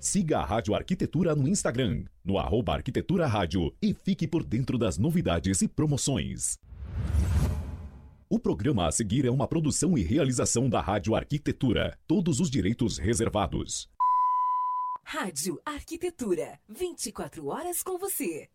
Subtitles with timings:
[0.00, 4.96] Siga a Rádio Arquitetura no Instagram, no arroba Arquitetura Rádio e fique por dentro das
[4.96, 6.58] novidades e promoções.
[8.26, 11.98] O programa a seguir é uma produção e realização da Rádio Arquitetura.
[12.06, 13.90] Todos os direitos reservados.
[15.04, 16.58] Rádio Arquitetura.
[16.66, 18.48] 24 horas com você.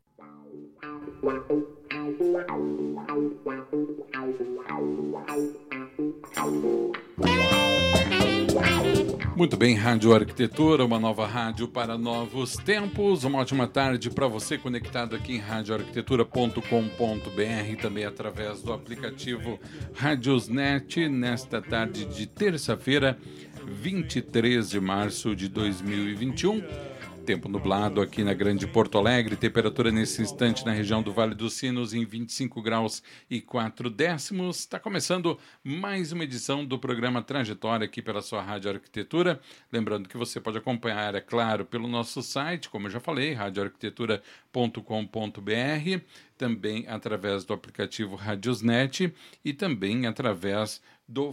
[9.35, 13.25] Muito bem, Rádio Arquitetura, uma nova rádio para novos tempos.
[13.25, 19.59] Uma ótima tarde para você conectado aqui em radioarquitetura.com.br, também através do aplicativo
[19.93, 23.17] Radiosnet, nesta tarde de terça-feira,
[23.65, 26.63] 23 de março de 2021.
[27.25, 31.53] Tempo nublado aqui na Grande Porto Alegre, temperatura nesse instante na região do Vale dos
[31.53, 34.59] Sinos em 25 graus e 4 décimos.
[34.59, 39.41] Está começando mais uma edição do programa Trajetória aqui pela sua Rádio Arquitetura.
[39.71, 46.01] Lembrando que você pode acompanhar, é claro, pelo nosso site, como eu já falei, radioarquitetura.com.br,
[46.37, 49.11] também através do aplicativo Radiosnet
[49.43, 50.79] e também através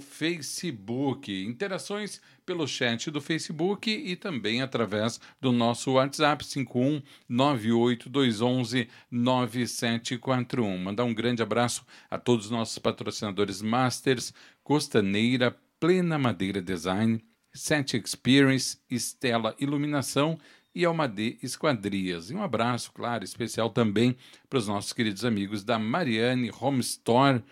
[0.01, 1.33] Facebook.
[1.45, 10.79] Interações pelo chat do Facebook e também através do nosso WhatsApp 51 98211 9741.
[10.79, 17.95] Mandar um grande abraço a todos os nossos patrocinadores Masters, Costaneira, Plena Madeira Design, Set
[17.95, 20.39] Experience, Estela Iluminação
[20.75, 22.31] e Almadê Esquadrias.
[22.31, 24.17] E um abraço, claro, especial também
[24.49, 27.43] para os nossos queridos amigos da Mariane Home Store.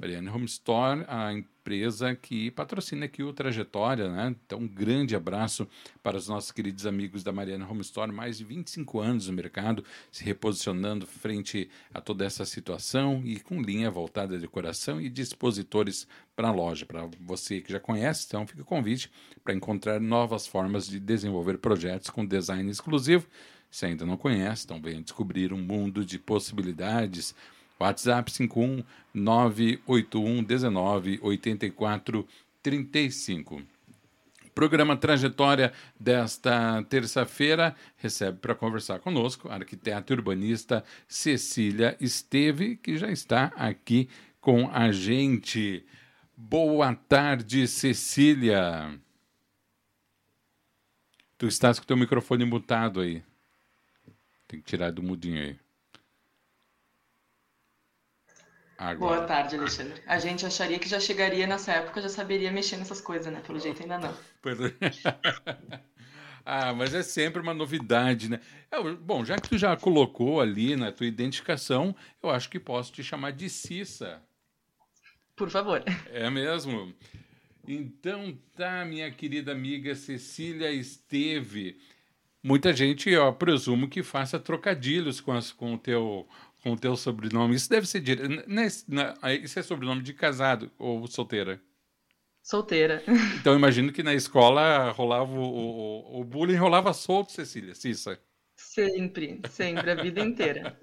[0.00, 4.34] Mariane Home Store, a empresa que patrocina aqui o Trajetória, né?
[4.46, 5.68] Então, um grande abraço
[6.02, 9.84] para os nossos queridos amigos da Mariana Home Store, mais de 25 anos no mercado,
[10.10, 16.08] se reposicionando frente a toda essa situação e com linha voltada de decoração e dispositores
[16.34, 16.86] para a loja.
[16.86, 19.10] Para você que já conhece, então fica o convite
[19.44, 23.26] para encontrar novas formas de desenvolver projetos com design exclusivo.
[23.70, 27.34] Se ainda não conhece, então venha descobrir um mundo de possibilidades
[27.80, 32.28] WhatsApp 51 981 19 84
[32.62, 33.62] 35.
[34.54, 43.10] Programa Trajetória desta terça-feira recebe para conversar conosco a arquiteta urbanista Cecília Esteve, que já
[43.10, 44.08] está aqui
[44.40, 45.84] com a gente.
[46.36, 48.98] Boa tarde, Cecília.
[51.38, 53.22] Tu estás com teu microfone mutado aí.
[54.46, 55.69] Tem que tirar do mudinho aí.
[58.80, 59.16] Agora.
[59.16, 60.00] Boa tarde, Alexandre.
[60.06, 63.42] A gente acharia que já chegaria nessa época, já saberia mexer nessas coisas, né?
[63.46, 64.14] Pelo jeito ainda não.
[66.46, 68.40] ah, mas é sempre uma novidade, né?
[69.02, 73.02] bom, já que tu já colocou ali na tua identificação, eu acho que posso te
[73.02, 74.22] chamar de Cissa.
[75.36, 75.84] Por favor.
[76.10, 76.94] É mesmo?
[77.68, 81.78] Então tá, minha querida amiga Cecília Esteve.
[82.42, 86.26] Muita gente, eu presumo que faça trocadilhos com, as, com o teu
[86.62, 87.54] com o teu sobrenome.
[87.54, 88.28] Isso deve ser direto.
[89.42, 91.60] Isso é sobrenome de casado ou solteira?
[92.42, 93.02] Solteira.
[93.40, 98.18] Então imagino que na escola rolava o, o, o bullying rolava solto, Cecília, Cissa.
[98.62, 100.78] Sempre, sempre, a vida inteira.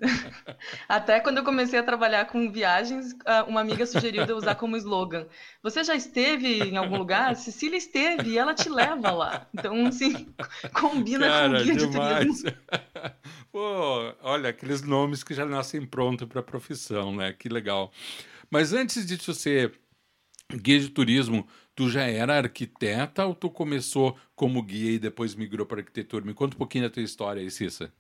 [0.89, 3.15] Até quando eu comecei a trabalhar com viagens,
[3.47, 5.25] uma amiga sugeriu de eu usar como slogan:
[5.63, 7.35] Você já esteve em algum lugar?
[7.35, 9.47] Cecília esteve e ela te leva lá.
[9.53, 10.27] Então, assim,
[10.73, 12.43] combina Cara, com o guia demais.
[12.43, 12.51] de turismo.
[13.51, 17.31] Pô, olha, aqueles nomes que já nascem pronto para a profissão, né?
[17.31, 17.94] Que legal.
[18.49, 19.79] Mas antes de você ser
[20.55, 25.63] guia de turismo, tu já era arquiteta ou tu começou como guia e depois migrou
[25.63, 26.25] para arquitetura?
[26.25, 27.93] Me conta um pouquinho da tua história aí, Cissa.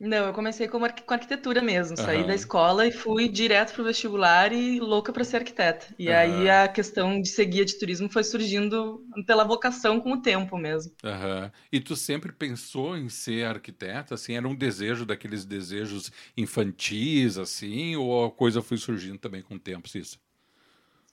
[0.00, 1.96] Não, eu comecei como com arquitetura mesmo.
[1.96, 5.94] Saí da escola e fui direto pro vestibular e louca para ser arquiteta.
[5.96, 10.20] E aí a questão de ser guia de turismo foi surgindo pela vocação com o
[10.20, 10.92] tempo mesmo.
[11.70, 14.16] E tu sempre pensou em ser arquiteta?
[14.16, 19.54] Assim, era um desejo daqueles desejos infantis, assim, ou a coisa foi surgindo também com
[19.54, 20.18] o tempo, Cissa?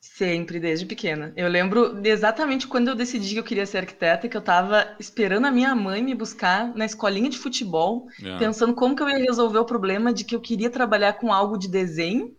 [0.02, 1.34] Sempre, desde pequena.
[1.36, 5.46] Eu lembro exatamente quando eu decidi que eu queria ser arquiteta, que eu estava esperando
[5.46, 8.38] a minha mãe me buscar na escolinha de futebol, é.
[8.38, 11.58] pensando como que eu ia resolver o problema de que eu queria trabalhar com algo
[11.58, 12.34] de desenho,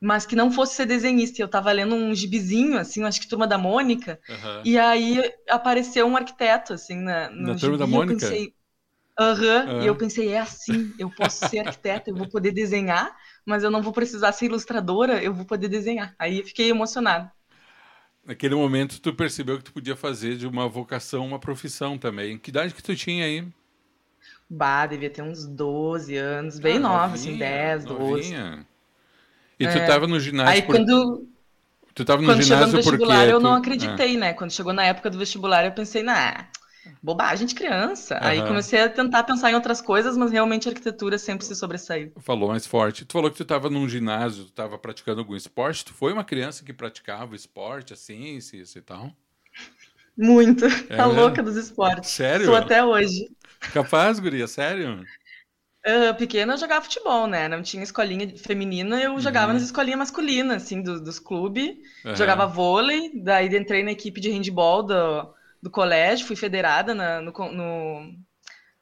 [0.00, 1.42] mas que não fosse ser desenhista.
[1.42, 4.62] Eu estava lendo um gibizinho, assim, acho que Turma da Mônica, uhum.
[4.64, 8.12] e aí apareceu um arquiteto, assim, na, no na Turma da Mônica?
[8.12, 8.54] Eu pensei,
[9.18, 9.82] Aham, uhum.
[9.82, 13.16] e eu pensei, é assim, eu posso ser arquiteta, eu vou poder desenhar,
[13.46, 16.14] mas eu não vou precisar ser ilustradora, eu vou poder desenhar.
[16.18, 17.30] Aí fiquei emocionado.
[18.24, 22.36] Naquele momento tu percebeu que tu podia fazer de uma vocação uma profissão também.
[22.36, 23.46] Que idade que tu tinha aí?
[24.50, 28.00] Bah, devia ter uns 12 anos, bem ah, nova, assim, 10, 12.
[28.00, 28.66] Novinha.
[29.58, 29.86] E tu é.
[29.86, 30.74] tava no ginásio Aí por...
[30.74, 31.26] quando
[31.96, 34.18] Tu tava no quando ginásio chegou no vestibular, porque eu não acreditei, é.
[34.18, 34.32] né?
[34.34, 36.46] Quando chegou na época do vestibular, eu pensei, nah,
[37.02, 38.14] bobagem de criança.
[38.14, 38.20] Uhum.
[38.22, 42.12] Aí comecei a tentar pensar em outras coisas, mas realmente a arquitetura sempre se sobressaiu.
[42.20, 43.04] Falou mais forte.
[43.04, 45.84] Tu falou que tu estava num ginásio, tu estava praticando algum esporte.
[45.84, 49.12] Tu foi uma criança que praticava esporte, assim, ciência e tal?
[50.16, 50.64] Muito.
[50.88, 52.10] É tá louca dos esportes.
[52.10, 52.46] Sério?
[52.46, 53.28] Sou até hoje.
[53.72, 54.46] Capaz, guria?
[54.46, 55.04] Sério?
[55.86, 57.46] Uh, pequena eu jogava futebol, né?
[57.48, 59.52] Não tinha escolinha feminina, eu jogava uhum.
[59.54, 61.76] nas escolinhas masculinas, assim, do, dos clubes.
[62.04, 62.16] Uhum.
[62.16, 67.32] Jogava vôlei, daí entrei na equipe de handball do, do colégio, fui federada na, no,
[67.32, 68.14] no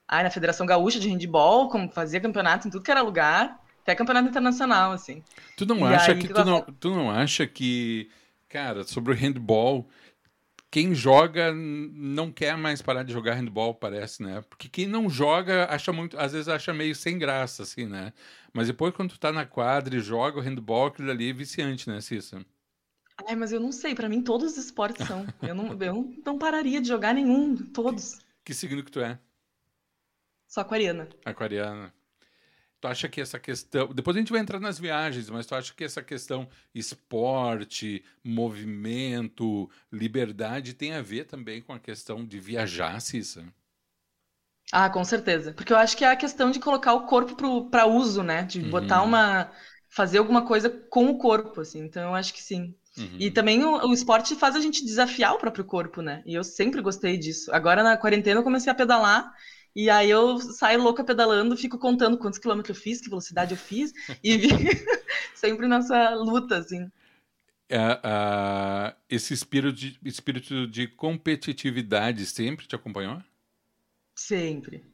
[0.09, 3.95] ai, na Federação Gaúcha de Handball, como fazia campeonato em tudo que era lugar, até
[3.95, 5.23] campeonato internacional, assim.
[5.57, 8.11] Tu não e acha aí, que, tu, não, tu não acha que,
[8.49, 9.89] cara, sobre o handball
[10.75, 14.43] quem joga não quer mais parar de jogar handball, parece, né?
[14.51, 18.13] Porque quem não joga acha muito, às vezes acha meio sem graça, assim, né?
[18.53, 21.89] Mas depois quando tu tá na quadra e joga o handball, aquilo ali é viciante,
[21.89, 22.45] né, Cissa?
[23.27, 25.25] Ai, mas eu não sei, para mim todos os esportes são.
[25.41, 28.19] Eu não, eu não pararia de jogar nenhum, todos.
[28.45, 29.19] Que signo que tu é?
[30.47, 31.09] Sou aquariana.
[31.25, 31.93] Aquariana.
[32.81, 33.89] Tu acha que essa questão.
[33.95, 39.71] Depois a gente vai entrar nas viagens, mas tu acha que essa questão esporte, movimento,
[39.91, 43.45] liberdade tem a ver também com a questão de viajar, Cissa?
[44.71, 45.53] Ah, com certeza.
[45.53, 47.35] Porque eu acho que é a questão de colocar o corpo
[47.71, 48.43] para uso, né?
[48.43, 48.71] De uhum.
[48.71, 49.51] botar uma.
[49.89, 51.81] fazer alguma coisa com o corpo, assim.
[51.81, 52.75] Então eu acho que sim.
[52.97, 53.17] Uhum.
[53.19, 56.23] E também o, o, esporte faz a gente desafiar o próprio corpo, né?
[56.25, 57.53] E eu sempre gostei disso.
[57.53, 59.33] Agora na quarentena eu comecei a pedalar
[59.75, 63.59] e aí eu saio louca pedalando, fico contando quantos quilômetros eu fiz, que velocidade eu
[63.59, 63.93] fiz,
[64.23, 64.39] e
[65.35, 66.85] sempre nessa luta, assim.
[67.73, 73.21] Uh, esse espírito de, espírito de competitividade sempre te acompanhou?
[74.17, 74.85] Sempre.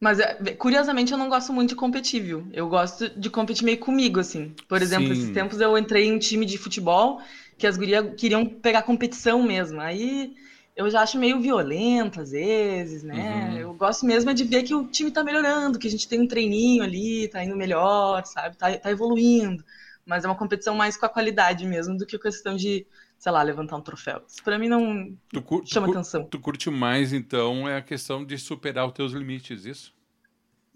[0.00, 2.48] Mas, é, curiosamente, eu não gosto muito de competir, viu?
[2.52, 4.54] Eu gosto de competir meio comigo, assim.
[4.68, 5.12] Por exemplo, Sim.
[5.14, 7.20] esses tempos eu entrei em um time de futebol
[7.56, 9.80] que as gurias queriam pegar competição mesmo.
[9.80, 10.34] Aí
[10.76, 13.52] eu já acho meio violento às vezes, né?
[13.52, 13.58] Uhum.
[13.58, 16.20] Eu gosto mesmo é de ver que o time tá melhorando, que a gente tem
[16.20, 18.56] um treininho ali, tá indo melhor, sabe?
[18.58, 19.64] Tá, tá evoluindo.
[20.04, 22.86] Mas é uma competição mais com a qualidade mesmo do que a questão de,
[23.26, 24.22] sei lá, levantar um troféu.
[24.28, 25.18] Isso pra mim não
[25.64, 26.24] chama tu, atenção.
[26.26, 29.92] Tu curte mais, então, é a questão de superar os teus limites, isso?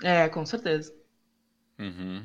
[0.03, 0.93] É, com certeza.
[1.79, 2.25] Uhum.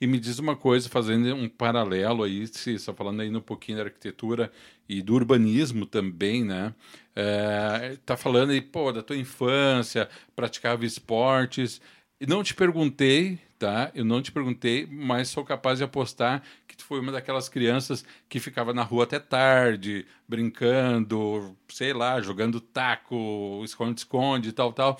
[0.00, 3.76] E me diz uma coisa, fazendo um paralelo aí, se está falando aí um pouquinho
[3.76, 4.50] da arquitetura
[4.88, 6.74] e do urbanismo também, né?
[7.14, 11.82] É, tá falando aí, pô, da tua infância, praticava esportes.
[12.20, 13.90] Não te perguntei, tá?
[13.94, 18.04] Eu não te perguntei, mas sou capaz de apostar que tu foi uma daquelas crianças
[18.28, 24.98] que ficava na rua até tarde, brincando, sei lá, jogando taco, esconde-esconde, tal, tal.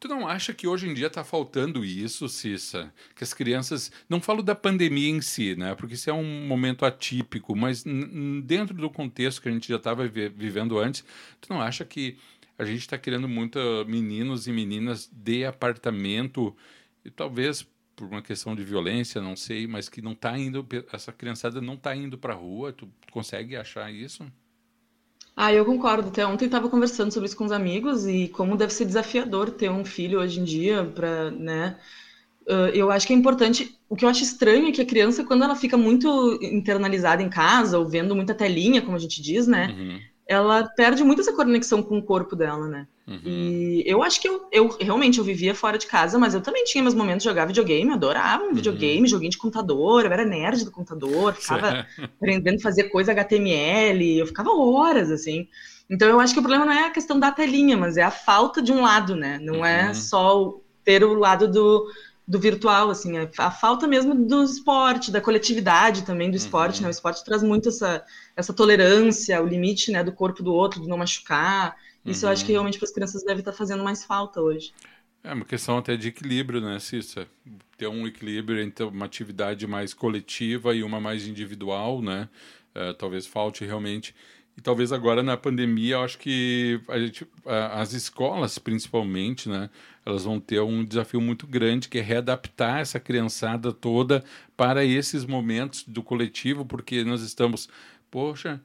[0.00, 2.92] Tu não acha que hoje em dia está faltando isso, Cissa?
[3.14, 3.92] Que as crianças.
[4.08, 5.76] Não falo da pandemia em si, né?
[5.76, 7.84] Porque isso é um momento atípico, mas
[8.42, 11.04] dentro do contexto que a gente já estava vivendo antes,
[11.40, 12.18] tu não acha que
[12.58, 16.54] a gente está criando muita meninos e meninas de apartamento,
[17.04, 20.66] e talvez por uma questão de violência, não sei, mas que não está indo.
[20.92, 22.72] Essa criançada não está indo para a rua.
[22.72, 24.24] Tu consegue achar isso?
[25.36, 26.08] Ah, eu concordo.
[26.08, 29.70] Até ontem estava conversando sobre isso com os amigos e como deve ser desafiador ter
[29.70, 31.78] um filho hoje em dia para, né?
[32.74, 33.78] eu acho que é importante.
[33.88, 37.30] O que eu acho estranho é que a criança, quando ela fica muito internalizada em
[37.30, 39.68] casa, ou vendo muita telinha, como a gente diz, né?
[39.68, 40.00] Uhum.
[40.32, 42.86] Ela perde muito essa conexão com o corpo dela, né?
[43.06, 43.20] Uhum.
[43.24, 46.64] E eu acho que eu, eu realmente eu vivia fora de casa, mas eu também
[46.64, 48.54] tinha meus momentos de jogar videogame, adorava um uhum.
[48.54, 54.18] videogame, joguinho de computador, eu era nerd do computador, ficava aprendendo a fazer coisa HTML,
[54.18, 55.48] eu ficava horas, assim.
[55.90, 58.10] Então eu acho que o problema não é a questão da telinha, mas é a
[58.10, 59.38] falta de um lado, né?
[59.42, 59.90] Não é uhum.
[59.90, 61.86] é só ter o lado do,
[62.26, 66.82] do virtual, assim, a, a, falta mesmo do esporte, da coletividade também do esporte, uhum.
[66.82, 66.88] né?
[66.88, 68.04] O esporte traz muito essa,
[68.36, 71.76] essa tolerância, o limite, né, do corpo do outro, de não machucar.
[72.04, 72.30] Isso uhum.
[72.30, 72.56] eu acho que uhum.
[72.56, 74.72] realmente para as crianças deve estar fazendo mais falta hoje.
[75.24, 77.26] É uma questão até de equilíbrio, né, Cissa?
[77.76, 82.28] Ter um equilíbrio entre uma atividade mais coletiva e uma mais individual, né?
[82.74, 84.14] É, talvez falte realmente.
[84.56, 87.26] E talvez agora na pandemia, eu acho que a gente,
[87.72, 89.70] as escolas, principalmente, né,
[90.04, 94.24] elas vão ter um desafio muito grande, que é readaptar essa criançada toda
[94.56, 97.68] para esses momentos do coletivo, porque nós estamos,
[98.10, 98.60] poxa,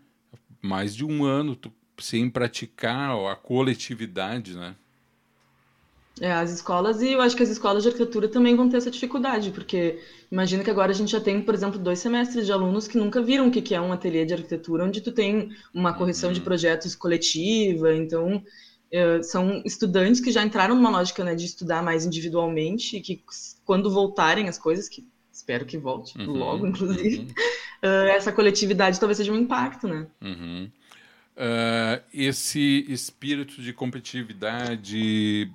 [0.61, 1.57] mais de um ano
[1.99, 4.75] sem praticar a coletividade, né?
[6.19, 8.89] É, as escolas, e eu acho que as escolas de arquitetura também vão ter essa
[8.89, 9.99] dificuldade, porque
[10.31, 13.21] imagina que agora a gente já tem, por exemplo, dois semestres de alunos que nunca
[13.21, 16.33] viram o que é um ateliê de arquitetura, onde tu tem uma correção uhum.
[16.33, 18.43] de projetos coletiva, então
[18.91, 23.21] é, são estudantes que já entraram numa lógica né, de estudar mais individualmente, e que
[23.65, 26.31] quando voltarem as coisas, que espero que volte uhum.
[26.31, 27.25] logo, inclusive, uhum.
[27.89, 30.07] uh, essa coletividade talvez seja um impacto, né?
[30.21, 30.69] Uhum.
[31.35, 35.51] uh, esse espírito de competitividade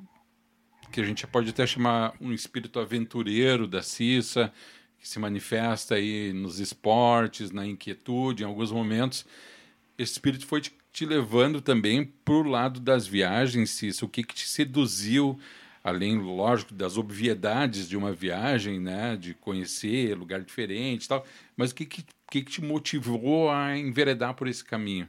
[0.90, 4.52] que a gente pode até chamar um espírito aventureiro da Cissa,
[4.98, 9.26] que se manifesta aí nos esportes, na inquietude, em alguns momentos.
[9.98, 14.04] Esse espírito foi te, te levando também para o lado das viagens, Cissa.
[14.04, 15.38] O que, que te seduziu,
[15.82, 19.16] além, lógico, das obviedades de uma viagem, né?
[19.16, 21.24] De conhecer lugar diferente e tal.
[21.56, 25.08] Mas o que, que, que, que te motivou a enveredar por esse caminho?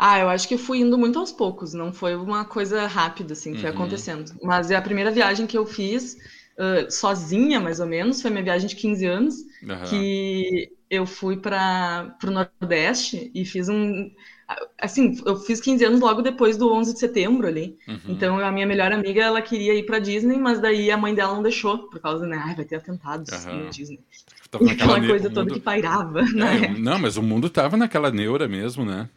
[0.00, 3.52] Ah, eu acho que fui indo muito aos poucos, não foi uma coisa rápida, assim,
[3.52, 3.74] que foi uhum.
[3.74, 4.32] acontecendo.
[4.40, 6.16] Mas é a primeira viagem que eu fiz,
[6.56, 9.84] uh, sozinha, mais ou menos, foi minha viagem de 15 anos, uhum.
[9.90, 14.10] que eu fui para o Nordeste e fiz um.
[14.80, 17.76] Assim, eu fiz 15 anos logo depois do 11 de setembro ali.
[17.86, 18.00] Uhum.
[18.08, 21.34] Então, a minha melhor amiga, ela queria ir para Disney, mas daí a mãe dela
[21.34, 22.40] não deixou, por causa, né?
[22.42, 23.64] Ai, vai ter atentados uhum.
[23.64, 24.00] na Disney.
[24.72, 25.54] Aquela coisa toda mundo...
[25.54, 26.64] que pairava, né?
[26.64, 29.10] É, não, mas o mundo tava naquela neura mesmo, né?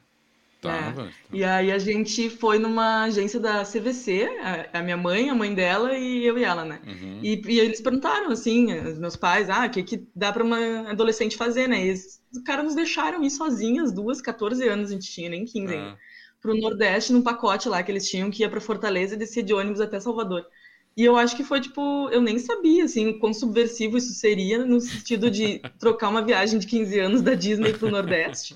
[0.61, 1.11] Tava, é.
[1.33, 4.29] E aí a gente foi numa agência da CVC,
[4.71, 6.79] a, a, minha mãe, a mãe dela e eu e ela, né?
[6.85, 7.19] Uhum.
[7.23, 10.91] E, e, eles perguntaram, assim, os meus pais, ah, o que, que dá para uma
[10.91, 11.83] adolescente fazer, né?
[11.83, 15.45] E eles, os caras nos deixaram ir sozinhas, duas, 14 anos a gente tinha, nem
[15.45, 15.89] 15 ainda.
[15.93, 15.97] Ah.
[16.39, 19.53] Pro Nordeste, num pacote lá que eles tinham, que ia para Fortaleza e descia de
[19.53, 20.45] ônibus até Salvador.
[20.95, 24.63] E eu acho que foi, tipo, eu nem sabia, assim, o quão subversivo isso seria,
[24.63, 28.55] no sentido de trocar uma viagem de 15 anos da Disney pro Nordeste.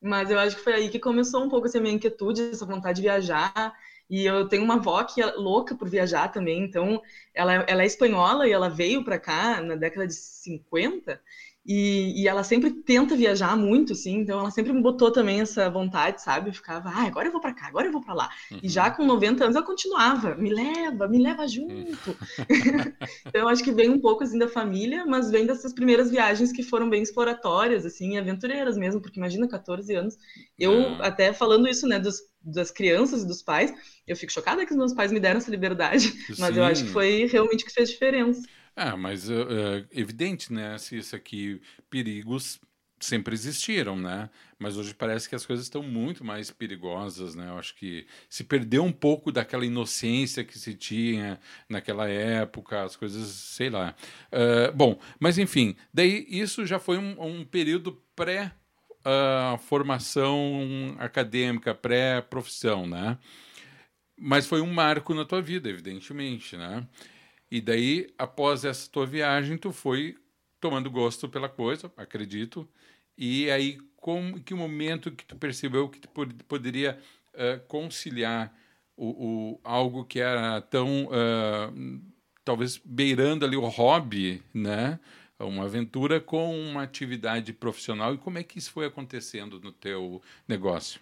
[0.00, 2.96] Mas eu acho que foi aí que começou um pouco essa minha inquietude, essa vontade
[2.96, 3.74] de viajar.
[4.08, 7.00] E eu tenho uma avó que é louca por viajar também, então
[7.32, 11.22] ela, ela é espanhola e ela veio para cá na década de 50
[11.64, 15.68] e, e, ela sempre tenta viajar muito, assim, então ela sempre me botou também essa
[15.68, 16.48] vontade, sabe?
[16.48, 18.30] Eu ficava, ah, agora eu vou para cá, agora eu vou para lá.
[18.50, 18.60] Uhum.
[18.62, 18.94] E já uhum.
[18.94, 22.10] com 90 anos eu continuava, me leva, me leva junto.
[22.10, 22.16] Uhum.
[23.26, 26.50] então eu acho que vem um pouco assim da família, mas vem dessas primeiras viagens
[26.50, 30.16] que foram bem exploratórias, assim, aventureiras mesmo, porque imagina 14 anos.
[30.58, 31.02] Eu, uhum.
[31.02, 33.70] até falando isso, né, dos, das crianças e dos pais,
[34.06, 36.90] eu fico chocada que os meus pais me deram essa liberdade, mas eu acho que
[36.90, 38.40] foi realmente que fez diferença.
[38.82, 41.60] Ah, mas é uh, evidente, né, se isso aqui,
[41.90, 42.58] perigos
[42.98, 44.30] sempre existiram, né?
[44.58, 47.48] Mas hoje parece que as coisas estão muito mais perigosas, né?
[47.50, 52.96] Eu acho que se perdeu um pouco daquela inocência que se tinha naquela época, as
[52.96, 53.94] coisas, sei lá.
[54.32, 58.50] Uh, bom, mas enfim, daí isso já foi um, um período pré
[59.00, 63.18] uh, formação acadêmica, pré profissão, né?
[64.18, 66.86] Mas foi um marco na tua vida, evidentemente, né?
[67.50, 70.16] E daí, após essa tua viagem, tu foi
[70.60, 72.68] tomando gosto pela coisa, acredito.
[73.16, 76.08] E aí, como que momento que tu percebeu que tu
[76.46, 76.98] poderia
[77.34, 78.54] uh, conciliar
[78.96, 82.00] o, o, algo que era tão uh,
[82.44, 85.00] talvez beirando ali o hobby, né?
[85.38, 90.20] Uma aventura com uma atividade profissional e como é que isso foi acontecendo no teu
[90.46, 91.00] negócio?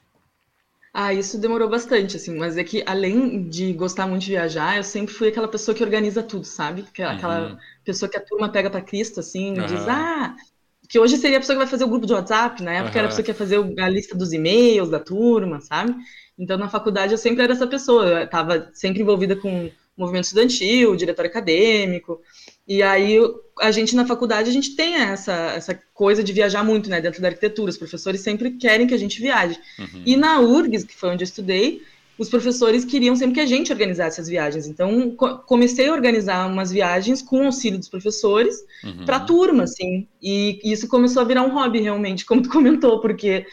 [0.93, 4.83] Ah, isso demorou bastante, assim, mas é que além de gostar muito de viajar, eu
[4.83, 6.85] sempre fui aquela pessoa que organiza tudo, sabe?
[6.89, 7.17] Aquela, uhum.
[7.17, 9.67] aquela pessoa que a turma pega para Cristo, assim, uhum.
[9.67, 10.35] diz, ah,
[10.89, 12.99] que hoje seria a pessoa que vai fazer o grupo de WhatsApp, na época uhum.
[12.99, 15.95] era a pessoa que ia fazer a lista dos e-mails da turma, sabe?
[16.39, 20.97] Então na faculdade eu sempre era essa pessoa, eu estava sempre envolvida com movimento estudantil,
[20.97, 22.21] diretor acadêmico,
[22.69, 23.19] e aí
[23.61, 27.23] a gente na faculdade a gente tem essa, essa coisa de viajar muito, né, dentro
[27.23, 27.71] da arquitetura.
[27.71, 29.59] Os professores sempre querem que a gente viaje.
[29.79, 30.03] Uhum.
[30.05, 31.83] E na URGS, que foi onde eu estudei,
[32.19, 34.67] os professores queriam sempre que a gente organizasse as viagens.
[34.67, 39.05] Então, co comecei a organizar umas viagens com auxílio dos professores uhum.
[39.07, 40.07] para a turma, assim.
[40.21, 43.47] E isso começou a virar um hobby, realmente, como tu comentou, porque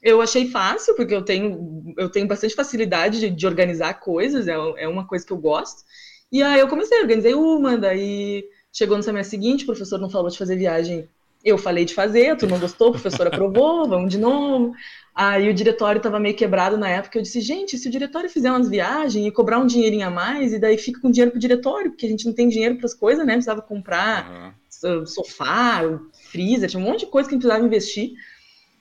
[0.00, 4.54] eu achei fácil, porque eu tenho, eu tenho bastante facilidade de, de organizar coisas, é,
[4.54, 5.82] é uma coisa que eu gosto.
[6.30, 10.30] E aí eu comecei, organizei uma, daí Chegou no semestre seguinte, o professor não falou
[10.30, 11.06] de fazer viagem.
[11.44, 14.72] Eu falei de fazer, a turma gostou, o professor aprovou, vamos de novo.
[15.14, 17.18] Aí o diretório estava meio quebrado na época.
[17.18, 20.54] Eu disse, gente, se o diretório fizer umas viagens e cobrar um dinheirinho a mais,
[20.54, 22.94] e daí fica com dinheiro pro diretório, porque a gente não tem dinheiro para as
[22.94, 23.34] coisas, né?
[23.34, 25.04] Precisava comprar uhum.
[25.04, 25.82] sofá,
[26.30, 28.12] freezer, tinha um monte de coisa que a gente precisava investir.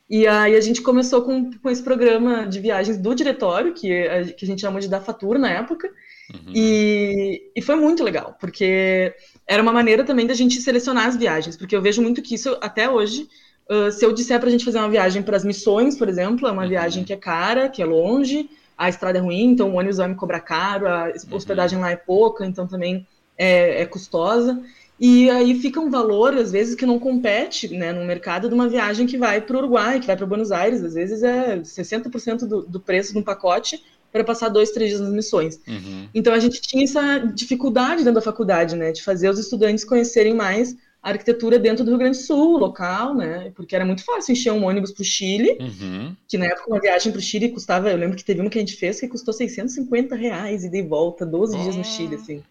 [0.09, 4.23] E aí a gente começou com, com esse programa de viagens do diretório, que a,
[4.25, 5.89] que a gente chamou de da fatura na época.
[6.33, 6.53] Uhum.
[6.55, 9.13] E, e foi muito legal, porque
[9.47, 12.57] era uma maneira também da gente selecionar as viagens, porque eu vejo muito que isso
[12.61, 13.27] até hoje.
[13.69, 16.47] Uh, se eu disser para a gente fazer uma viagem para as missões, por exemplo,
[16.47, 16.69] é uma uhum.
[16.69, 20.07] viagem que é cara, que é longe, a estrada é ruim, então o ônibus vai
[20.07, 21.35] me cobrar caro, a uhum.
[21.35, 21.83] hospedagem uhum.
[21.85, 23.05] lá é pouca, então também
[23.37, 24.61] é, é, custosa.
[24.99, 28.69] E aí fica um valor, às vezes, que não compete né, no mercado de uma
[28.69, 32.47] viagem que vai para o Uruguai, que vai para Buenos Aires, às vezes é 60%
[32.47, 35.59] do, do preço de um pacote para passar dois, três dias nas missões.
[35.67, 36.07] Uhum.
[36.13, 40.33] Então a gente tinha essa dificuldade dentro da faculdade, né, de fazer os estudantes conhecerem
[40.33, 43.51] mais arquitetura dentro do Rio Grande do Sul, local, né?
[43.55, 46.15] Porque era muito fácil encher um ônibus para o Chile, uhum.
[46.27, 48.59] que na época uma viagem para o Chile custava, eu lembro que teve uma que
[48.59, 51.61] a gente fez que custou 650 reais e de volta, 12 oh.
[51.63, 52.43] dias no Chile, assim.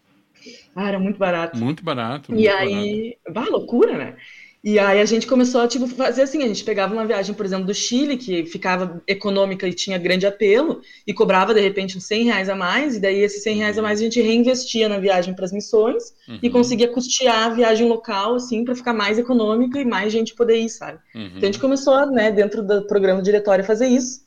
[0.75, 1.57] Ah, era muito barato.
[1.57, 2.31] Muito barato.
[2.31, 3.51] Muito e aí, barato.
[3.51, 4.15] bah, loucura, né?
[4.63, 7.43] E aí a gente começou a tipo, fazer assim, a gente pegava uma viagem, por
[7.43, 12.03] exemplo, do Chile, que ficava econômica e tinha grande apelo, e cobrava, de repente, uns
[12.05, 14.99] 100 reais a mais, e daí esses 100 reais a mais a gente reinvestia na
[14.99, 16.37] viagem para as missões, uhum.
[16.43, 20.57] e conseguia custear a viagem local, assim, para ficar mais econômica e mais gente poder
[20.57, 20.99] ir, sabe?
[21.15, 21.25] Uhum.
[21.25, 24.21] Então a gente começou, né, dentro do programa diretório a fazer isso,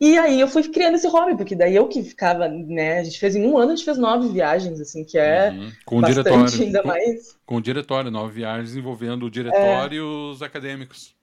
[0.00, 3.00] e aí eu fui criando esse hobby, porque daí eu que ficava, né?
[3.00, 5.72] A gente fez em um ano, a gente fez nove viagens, assim, que é uhum.
[5.84, 7.38] com bastante, diretório, ainda com, mais.
[7.44, 10.32] Com o diretório, nove viagens envolvendo o diretório é.
[10.32, 11.16] os acadêmicos.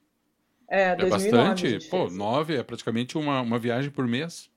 [0.67, 1.89] É, 2009, é bastante.
[1.89, 4.49] Pô, nove é praticamente uma, uma viagem por mês.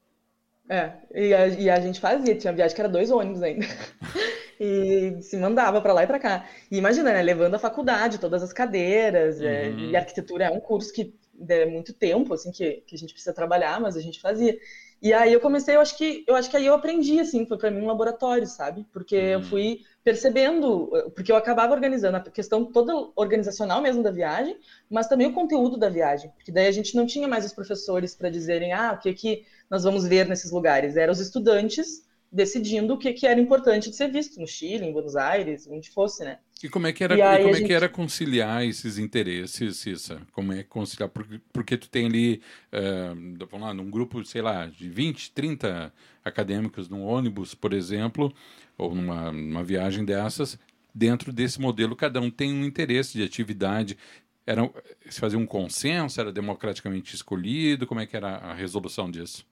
[0.69, 3.67] É, e a, e a gente fazia, tinha viagem que era dois ônibus ainda.
[4.61, 6.45] e se mandava para lá e para cá.
[6.71, 9.79] E imagina, né, levando a faculdade, todas as cadeiras, é, uhum.
[9.79, 11.15] é, e arquitetura é um curso que
[11.49, 14.59] é muito tempo assim que, que a gente precisa trabalhar, mas a gente fazia.
[15.00, 17.57] E aí eu comecei, eu acho que eu acho que aí eu aprendi assim, foi
[17.57, 18.85] para mim um laboratório, sabe?
[18.92, 19.26] Porque uhum.
[19.26, 24.57] eu fui percebendo, porque eu acabava organizando a questão toda organizacional mesmo da viagem,
[24.90, 28.14] mas também o conteúdo da viagem, porque daí a gente não tinha mais os professores
[28.14, 32.95] para dizerem, ah, o que que nós vamos ver nesses lugares, eram os estudantes decidindo
[32.95, 36.25] o que, que era importante de ser visto no Chile, em Buenos Aires, onde fosse,
[36.25, 36.39] né?
[36.63, 37.67] E como é que era, e como é gente...
[37.67, 40.21] que era conciliar esses interesses, Cissa?
[40.33, 41.09] Como é conciliar?
[41.09, 42.43] Porque, porque tu tem ali,
[42.73, 45.93] uh, vamos lá, num grupo, sei lá, de 20, 30
[46.25, 48.33] acadêmicos num ônibus, por exemplo,
[48.77, 50.59] ou numa, numa viagem dessas,
[50.95, 53.97] dentro desse modelo, cada um tem um interesse de atividade.
[54.45, 54.69] Era,
[55.09, 57.87] se fazia um consenso, era democraticamente escolhido?
[57.87, 59.47] Como é que era a resolução disso?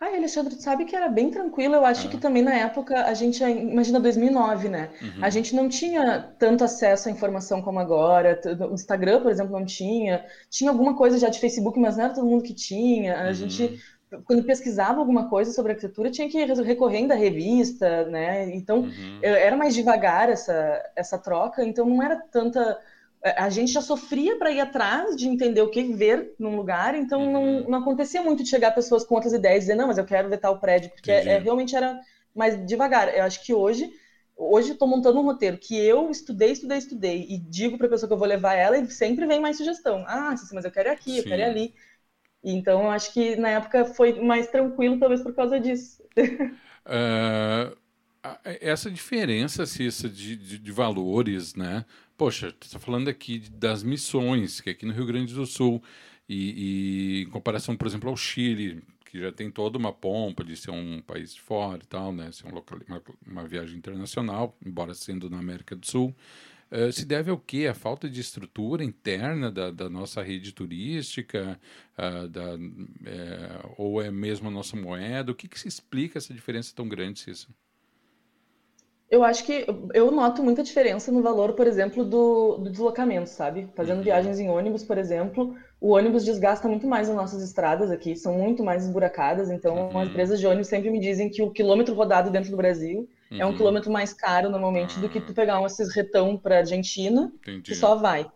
[0.00, 1.74] Ah, Alexandre, tu sabe que era bem tranquilo.
[1.74, 2.10] Eu acho ah.
[2.10, 4.90] que também na época, a gente, imagina 2009, né?
[5.02, 5.24] Uhum.
[5.24, 8.40] A gente não tinha tanto acesso à informação como agora.
[8.70, 10.24] O Instagram, por exemplo, não tinha.
[10.48, 13.20] Tinha alguma coisa já de Facebook, mas não era todo mundo que tinha.
[13.20, 13.34] A uhum.
[13.34, 13.80] gente,
[14.24, 18.54] quando pesquisava alguma coisa sobre arquitetura, tinha que recorrer da revista, né?
[18.54, 19.18] Então, uhum.
[19.20, 21.64] era mais devagar essa, essa troca.
[21.64, 22.78] Então, não era tanta
[23.22, 27.30] a gente já sofria para ir atrás de entender o que ver num lugar, então
[27.30, 27.68] não, uhum.
[27.68, 30.28] não acontecia muito de chegar pessoas com outras ideias e dizer, não, mas eu quero
[30.28, 31.98] ver tal prédio, porque é, é, realmente era
[32.34, 33.14] mais devagar.
[33.14, 33.90] Eu acho que hoje,
[34.36, 38.08] hoje estou montando um roteiro que eu estudei, estudei, estudei, e digo para a pessoa
[38.08, 40.04] que eu vou levar ela e sempre vem mais sugestão.
[40.06, 41.18] Ah, mas eu quero ir aqui, Sim.
[41.18, 41.74] eu quero ir ali.
[42.42, 46.02] Então, eu acho que na época foi mais tranquilo, talvez por causa disso.
[46.86, 47.76] Uh,
[48.44, 51.84] essa diferença, Cissa, de, de, de valores, né?
[52.16, 55.82] Poxa, está falando aqui das missões, que é aqui no Rio Grande do Sul,
[56.28, 60.56] e, e, em comparação, por exemplo, ao Chile, que já tem toda uma pompa de
[60.56, 62.30] ser um país fora e tal, né?
[62.32, 66.14] Ser um local, uma, uma viagem internacional, embora sendo na América do Sul.
[66.70, 67.66] Uh, se deve ao quê?
[67.66, 71.58] A falta de estrutura interna da, da nossa rede turística,
[71.96, 72.58] uh, da,
[73.06, 75.32] é, ou é mesmo a nossa moeda?
[75.32, 77.54] O que, que se explica essa diferença tão grande, Cícero?
[79.10, 83.66] Eu acho que eu noto muita diferença no valor, por exemplo, do, do deslocamento, sabe?
[83.74, 84.04] Fazendo uhum.
[84.04, 88.34] viagens em ônibus, por exemplo, o ônibus desgasta muito mais as nossas estradas aqui, são
[88.34, 89.98] muito mais esburacadas, então uhum.
[89.98, 93.40] as empresas de ônibus sempre me dizem que o quilômetro rodado dentro do Brasil uhum.
[93.40, 93.56] é um uhum.
[93.56, 97.62] quilômetro mais caro normalmente do que tu pegar um esses retão para Argentina, Entendi.
[97.62, 98.26] que só vai.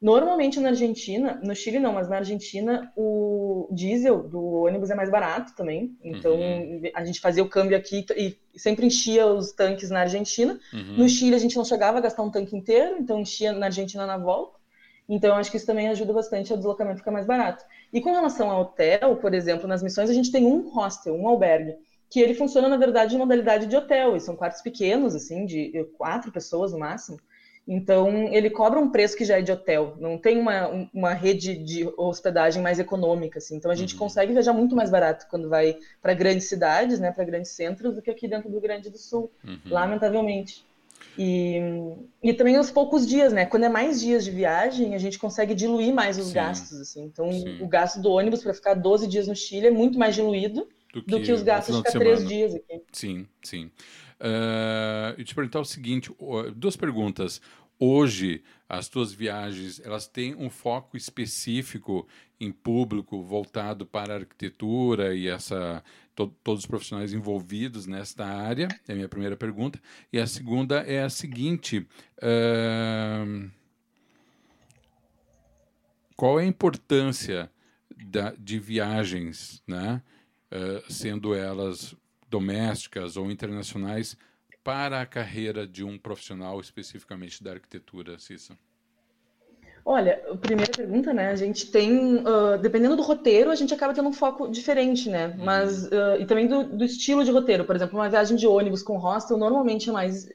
[0.00, 5.10] Normalmente na Argentina, no Chile não, mas na Argentina o diesel do ônibus é mais
[5.10, 5.96] barato também.
[6.04, 6.82] Então uhum.
[6.94, 10.60] a gente fazia o câmbio aqui e sempre enchia os tanques na Argentina.
[10.72, 10.98] Uhum.
[10.98, 14.04] No Chile a gente não chegava a gastar um tanque inteiro, então enchia na Argentina
[14.04, 14.58] na volta.
[15.08, 17.64] Então acho que isso também ajuda bastante o deslocamento ficar mais barato.
[17.90, 21.26] E com relação ao hotel, por exemplo, nas missões a gente tem um hostel, um
[21.26, 21.74] albergue,
[22.10, 25.72] que ele funciona na verdade em modalidade de hotel, e são quartos pequenos assim, de
[25.96, 27.18] quatro pessoas no máximo.
[27.66, 31.56] Então, ele cobra um preço que já é de hotel, não tem uma, uma rede
[31.56, 33.38] de hospedagem mais econômica.
[33.38, 33.56] Assim.
[33.56, 33.98] Então, a gente uhum.
[33.98, 38.02] consegue viajar muito mais barato quando vai para grandes cidades, né, para grandes centros, do
[38.02, 39.58] que aqui dentro do Rio Grande do Sul, uhum.
[39.66, 40.64] lamentavelmente.
[41.18, 41.58] E,
[42.22, 43.46] e também os poucos dias, né?
[43.46, 46.34] Quando é mais dias de viagem, a gente consegue diluir mais os Sim.
[46.34, 46.80] gastos.
[46.80, 47.04] Assim.
[47.04, 47.58] Então, Sim.
[47.60, 51.02] o gasto do ônibus para ficar 12 dias no Chile é muito mais diluído do
[51.02, 52.82] que, do que os gastos de ficar três dias aqui.
[52.92, 53.70] Sim, sim.
[54.20, 56.10] Uh, eu te perguntar o seguinte,
[56.54, 57.40] duas perguntas.
[57.78, 62.08] Hoje, as tuas viagens, elas têm um foco específico
[62.40, 68.68] em público voltado para a arquitetura e essa to, todos os profissionais envolvidos nesta área?
[68.88, 69.78] É a minha primeira pergunta.
[70.10, 71.86] E a segunda é a seguinte:
[72.18, 73.50] uh,
[76.16, 77.50] qual é a importância
[78.06, 80.02] da, de viagens, né?
[80.50, 81.94] Uh, sendo elas
[82.28, 84.16] domésticas ou internacionais,
[84.62, 88.58] para a carreira de um profissional especificamente da arquitetura, Cissa?
[89.84, 91.28] Olha, a primeira pergunta, né?
[91.28, 95.28] A gente tem, uh, dependendo do roteiro, a gente acaba tendo um foco diferente, né?
[95.28, 95.44] Uhum.
[95.44, 97.64] Mas, uh, e também do, do, estilo de roteiro.
[97.64, 100.28] Por exemplo, uma viagem de ônibus com hostel normalmente é mais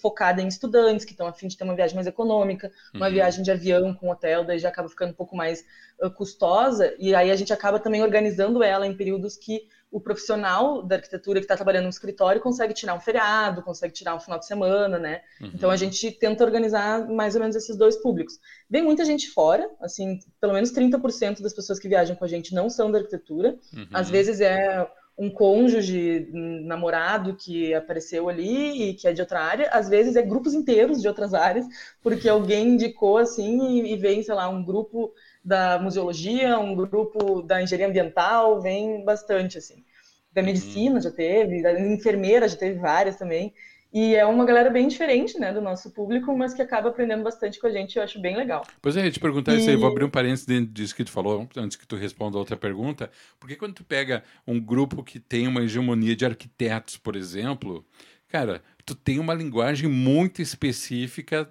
[0.00, 3.12] focada em estudantes que estão a fim de ter uma viagem mais econômica, uma uhum.
[3.12, 5.64] viagem de avião com hotel, daí já acaba ficando um pouco mais
[6.02, 10.82] uh, custosa, e aí a gente acaba também organizando ela em períodos que o profissional
[10.82, 14.38] da arquitetura que está trabalhando no escritório consegue tirar um feriado, consegue tirar um final
[14.38, 15.22] de semana, né?
[15.40, 15.52] Uhum.
[15.54, 18.38] Então a gente tenta organizar mais ou menos esses dois públicos.
[18.68, 22.54] Vem muita gente fora, assim, pelo menos 30% das pessoas que viajam com a gente
[22.54, 23.58] não são da arquitetura.
[23.72, 23.86] Uhum.
[23.90, 29.40] Às vezes é um cônjuge, um namorado que apareceu ali e que é de outra
[29.40, 31.64] área, às vezes é grupos inteiros de outras áreas,
[32.02, 35.14] porque alguém indicou assim e, e vem, sei lá, um grupo
[35.46, 39.84] da museologia, um grupo da engenharia ambiental, vem bastante, assim.
[40.32, 40.46] Da uhum.
[40.48, 43.54] medicina já teve, da enfermeira já teve várias também.
[43.92, 47.60] E é uma galera bem diferente, né, do nosso público, mas que acaba aprendendo bastante
[47.60, 48.66] com a gente, eu acho bem legal.
[48.82, 49.58] Pois é, te perguntar e...
[49.58, 52.36] isso aí, vou abrir um parênteses dentro disso que tu falou, antes que tu responda
[52.36, 56.96] a outra pergunta, porque quando tu pega um grupo que tem uma hegemonia de arquitetos,
[56.96, 57.86] por exemplo,
[58.28, 61.48] cara, tu tem uma linguagem muito específica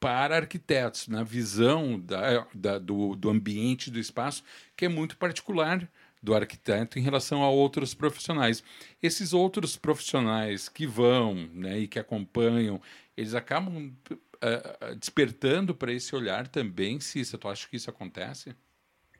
[0.00, 4.42] para arquitetos, na visão da, da, do, do ambiente do espaço,
[4.74, 5.86] que é muito particular
[6.22, 8.62] do arquiteto em relação a outros profissionais.
[9.02, 12.80] Esses outros profissionais que vão né, e que acompanham,
[13.16, 18.54] eles acabam uh, despertando para esse olhar também, Cissa, tu acha que isso acontece?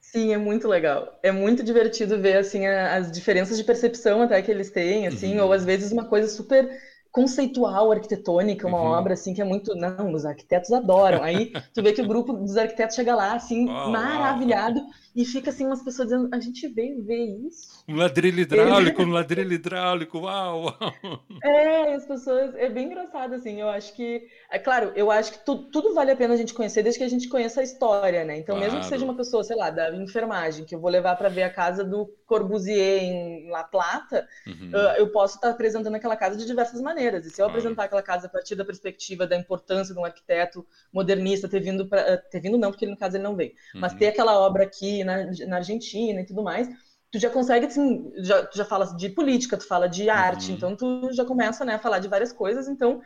[0.00, 1.18] Sim, é muito legal.
[1.22, 5.44] É muito divertido ver assim as diferenças de percepção até que eles têm, assim, uhum.
[5.44, 6.68] ou às vezes uma coisa super
[7.10, 8.90] conceitual arquitetônica, uma uhum.
[8.90, 9.74] obra assim que é muito.
[9.74, 11.22] Não, os arquitetos adoram.
[11.22, 14.80] Aí tu vê que o grupo dos arquitetos chega lá, assim, oh, maravilhado,
[15.14, 17.82] e fica assim umas pessoas dizendo: a gente veio ver isso.
[17.88, 20.62] Um ladrilho hidráulico, um ladrilho hidráulico, uau!
[20.64, 21.24] uau.
[21.42, 22.54] É, as pessoas.
[22.54, 23.60] É bem engraçado, assim.
[23.60, 24.28] Eu acho que.
[24.50, 27.04] É claro, eu acho que tu, tudo vale a pena a gente conhecer desde que
[27.04, 28.38] a gente conheça a história, né?
[28.38, 28.70] Então, claro.
[28.70, 31.42] mesmo que seja uma pessoa, sei lá, da enfermagem, que eu vou levar para ver
[31.42, 34.70] a casa do Corbusier em La Plata, uhum.
[34.96, 37.26] eu posso estar apresentando aquela casa de diversas maneiras.
[37.26, 37.58] E se eu claro.
[37.58, 41.88] apresentar aquela casa a partir da perspectiva da importância de um arquiteto modernista ter vindo,
[41.88, 43.80] pra, ter vindo não, porque no caso ele não veio, uhum.
[43.80, 46.68] mas ter aquela obra aqui na, na Argentina e tudo mais,
[47.10, 50.56] tu já consegue, assim, já, tu já fala de política, tu fala de arte, uhum.
[50.56, 53.00] então tu já começa, né, a falar de várias coisas, então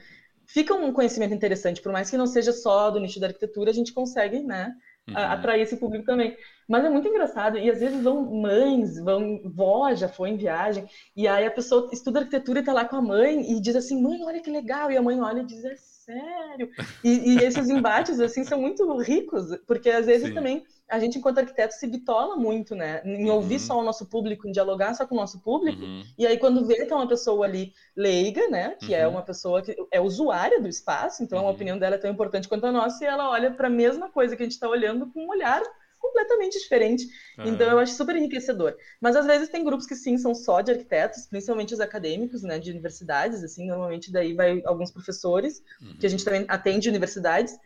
[0.47, 3.75] fica um conhecimento interessante, por mais que não seja só do nicho da arquitetura, a
[3.75, 4.75] gente consegue, né,
[5.09, 5.17] uhum.
[5.17, 6.37] atrair esse público também.
[6.69, 10.87] Mas é muito engraçado, e às vezes vão mães, vão, vó já foi em viagem,
[11.15, 14.01] e aí a pessoa estuda arquitetura e tá lá com a mãe e diz assim,
[14.01, 16.71] mãe, olha que legal, e a mãe olha e diz, é sério?
[17.03, 20.35] E, e esses embates, assim, são muito ricos, porque às vezes Sim.
[20.35, 23.03] também a gente, enquanto arquiteto, se bitola muito, né?
[23.05, 23.61] Em ouvir uhum.
[23.61, 25.83] só o nosso público, em dialogar só com o nosso público.
[25.83, 26.05] Uhum.
[26.19, 28.77] E aí, quando vê que é uma pessoa ali leiga, né?
[28.81, 29.05] Que é uhum.
[29.05, 31.51] é uma pessoa que é usuária do espaço, então a uhum.
[31.51, 34.37] opinião dela é tão importante quanto a nossa, e ela olha para a mesma coisa
[34.37, 35.63] que a gente está olhando com um olhar
[35.99, 37.09] completamente diferente.
[37.39, 38.77] Então eu acho super enriquecedor.
[39.01, 42.59] Mas às vezes tem grupos que sim são só de arquitetos, principalmente os acadêmicos, né,
[42.59, 45.97] de universidades, assim, normalmente daí vai alguns professores, uhum.
[45.99, 47.59] que a gente também atende universidades,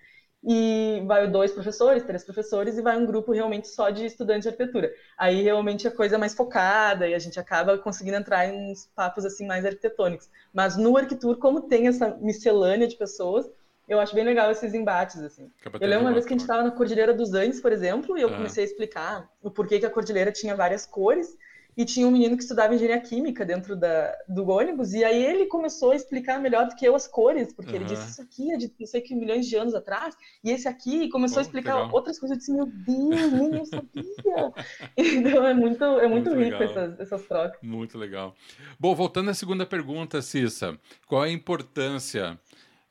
[0.42, 4.48] e vai dois professores, três professores, e vai um grupo realmente só de estudantes de
[4.48, 4.92] arquitetura.
[5.16, 8.88] Aí realmente a coisa é mais focada e a gente acaba conseguindo entrar em uns
[8.94, 10.28] papos assim mais arquitetônicos.
[10.52, 13.50] Mas no Arquitur, como tem essa miscelânea de pessoas,
[13.88, 15.50] eu acho bem legal esses embates, assim.
[15.80, 18.22] Eu lembro uma vez que a gente estava na Cordilheira dos Andes, por exemplo, e
[18.22, 21.36] eu comecei a explicar o porquê que a cordilheira tinha várias cores,
[21.78, 25.46] e tinha um menino que estudava engenharia química dentro da, do ônibus, e aí ele
[25.46, 27.76] começou a explicar melhor do que eu as cores, porque uhum.
[27.76, 30.66] ele disse isso aqui é de não sei que milhões de anos atrás, e esse
[30.66, 31.94] aqui, e começou a explicar legal.
[31.94, 34.52] outras coisas, eu disse, meu Deus, nem eu sabia.
[34.98, 37.60] então é muito, é muito, muito rico essas, essas trocas.
[37.62, 38.34] Muito legal.
[38.76, 42.36] Bom, voltando à segunda pergunta, Cissa, qual é a importância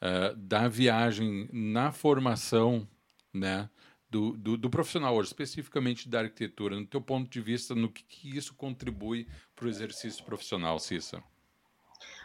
[0.02, 2.88] uh, da viagem na formação,
[3.34, 3.70] né,
[4.10, 8.04] do, do, do, profissional hoje, especificamente da arquitetura, no teu ponto de vista, no que,
[8.04, 11.22] que isso contribui para o exercício profissional, Cissa?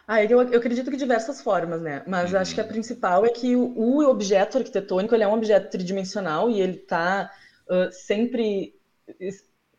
[0.06, 2.02] Ah, eu, eu acredito que diversas formas, né?
[2.06, 2.38] Mas uhum.
[2.38, 6.50] acho que a principal é que o, o, objeto arquitetônico ele é um objeto tridimensional
[6.50, 7.30] e ele está
[7.68, 8.74] uh, sempre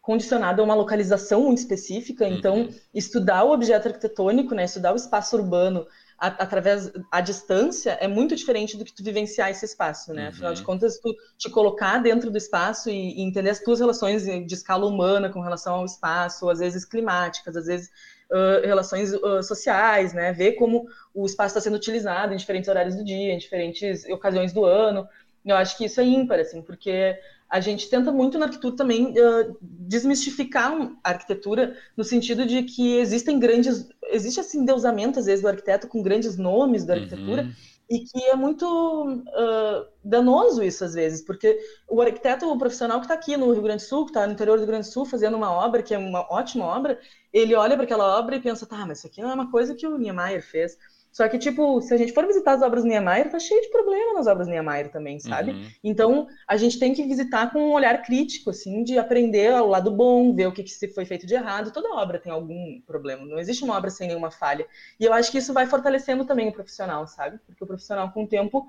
[0.02, 2.28] condicionado a uma localização muito específica.
[2.28, 2.76] Então, uhum.
[2.94, 5.86] estudar o objeto arquitetônico, né, estudar o espaço urbano
[6.24, 10.24] a, através à distância é muito diferente do que tu vivenciar esse espaço, né?
[10.24, 10.30] Uhum.
[10.30, 14.24] Afinal de contas, tu te colocar dentro do espaço e, e, entender as tuas relações
[14.24, 17.90] de escala humana com relação ao espaço, às vezes climáticas, às vezes
[18.32, 20.32] uh, relações uh, sociais, né?
[20.32, 24.54] Ver como o espaço está sendo utilizado em diferentes horários do dia, em diferentes ocasiões
[24.54, 25.06] do ano.
[25.46, 27.20] Eu acho que isso é ímpar, assim, porque
[27.54, 32.98] a gente tenta muito na arquitetura também uh, desmistificar a arquitetura no sentido de que
[32.98, 37.54] existem grandes, existe assim endeusamento às vezes do arquiteto com grandes nomes da arquitetura uhum.
[37.88, 43.06] e que é muito uh, danoso isso às vezes, porque o arquiteto, o profissional que
[43.06, 44.92] está aqui no Rio Grande do Sul, que está no interior do Rio Grande do
[44.92, 47.00] Sul fazendo uma obra que é uma ótima obra,
[47.32, 49.76] ele olha para aquela obra e pensa, tá, mas isso aqui não é uma coisa
[49.76, 50.76] que o Niemeyer fez.
[51.14, 54.16] Só que, tipo, se a gente for visitar as obras Niemeyer, tá cheio de problema
[54.16, 55.52] nas obras Niemeyer também, sabe?
[55.52, 55.68] Uhum.
[55.84, 59.92] Então, a gente tem que visitar com um olhar crítico, assim, de aprender o lado
[59.92, 61.72] bom, ver o que, que se foi feito de errado.
[61.72, 64.66] Toda obra tem algum problema, não existe uma obra sem nenhuma falha.
[65.00, 67.40] E eu acho que isso vai fortalecendo também o profissional, sabe?
[67.46, 68.68] Porque o profissional, com o tempo,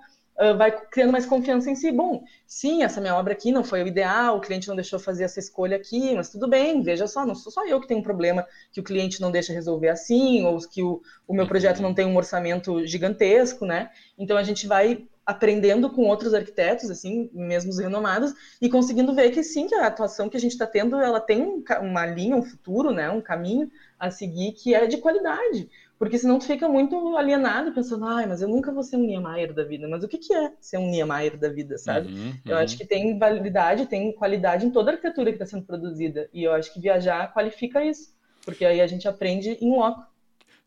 [0.56, 1.92] vai criando mais confiança em si.
[1.92, 5.24] Bom, sim, essa minha obra aqui não foi o ideal, o cliente não deixou fazer
[5.24, 8.02] essa escolha aqui, mas tudo bem, veja só, não sou só eu que tenho um
[8.02, 11.94] problema que o cliente não deixa resolver assim, ou que o, o meu projeto não
[11.94, 13.90] tem um orçamento gigantesco, né?
[14.18, 19.30] Então a gente vai aprendendo com outros arquitetos, assim, mesmo os renomados, e conseguindo ver
[19.30, 22.36] que sim, que a atuação que a gente está tendo, ela tem um, uma linha,
[22.36, 25.70] um futuro, né, um caminho a seguir que é de qualidade.
[25.98, 29.54] Porque senão tu fica muito alienado, pensando, ai, mas eu nunca vou ser um Niemeyer
[29.54, 29.88] da vida.
[29.88, 32.12] Mas o que, que é ser um Niemeyer da vida, sabe?
[32.12, 32.34] Uhum, uhum.
[32.44, 36.28] Eu acho que tem validade, tem qualidade em toda a arquitetura que está sendo produzida.
[36.32, 38.12] E eu acho que viajar qualifica isso.
[38.44, 40.04] Porque aí a gente aprende em loco.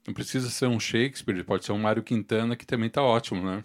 [0.07, 3.63] Não precisa ser um Shakespeare, pode ser um Mário Quintana, que também está ótimo, né?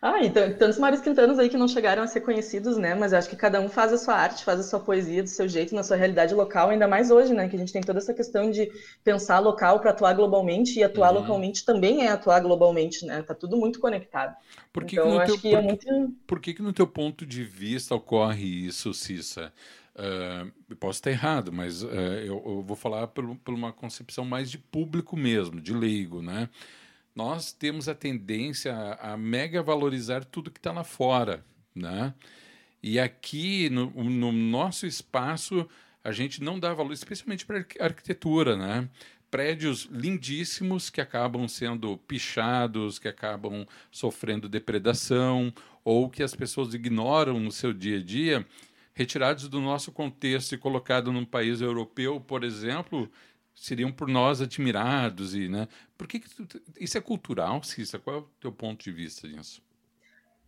[0.00, 2.94] Ah, então, tantos Mários Quintanos aí que não chegaram a ser conhecidos, né?
[2.94, 5.48] Mas acho que cada um faz a sua arte, faz a sua poesia do seu
[5.48, 7.48] jeito, na sua realidade local, ainda mais hoje, né?
[7.48, 8.70] Que a gente tem toda essa questão de
[9.02, 11.20] pensar local para atuar globalmente, e atuar uhum.
[11.20, 13.22] localmente também é atuar globalmente, né?
[13.22, 14.36] Tá tudo muito conectado.
[14.72, 16.16] Por que então, que acho teu, que é por, é muito...
[16.28, 19.52] Por que, que no teu ponto de vista ocorre isso, Cissa?
[19.96, 24.48] Uh, posso estar errado, mas uh, eu, eu, vou falar por, por uma concepção mais
[24.48, 26.48] de público mesmo, de leigo, né?
[27.18, 32.14] Nós temos a tendência a, mega valorizar tudo que está lá fora, né?
[32.80, 35.68] E aqui no, no, nosso espaço
[36.04, 38.88] a gente não dá valor, especialmente para arquitetura, né?
[39.32, 45.52] Prédios lindíssimos que acabam sendo pichados, que acabam sofrendo depredação
[45.82, 48.46] ou que as pessoas ignoram no seu dia a dia,
[48.94, 53.10] retirados do nosso contexto e colocados num país europeu, por exemplo,
[53.60, 55.68] seriam por nós admirados e, né?
[55.96, 57.98] Por que, que tu, isso é cultural, Cissa?
[57.98, 59.62] Qual é o teu ponto de vista nisso?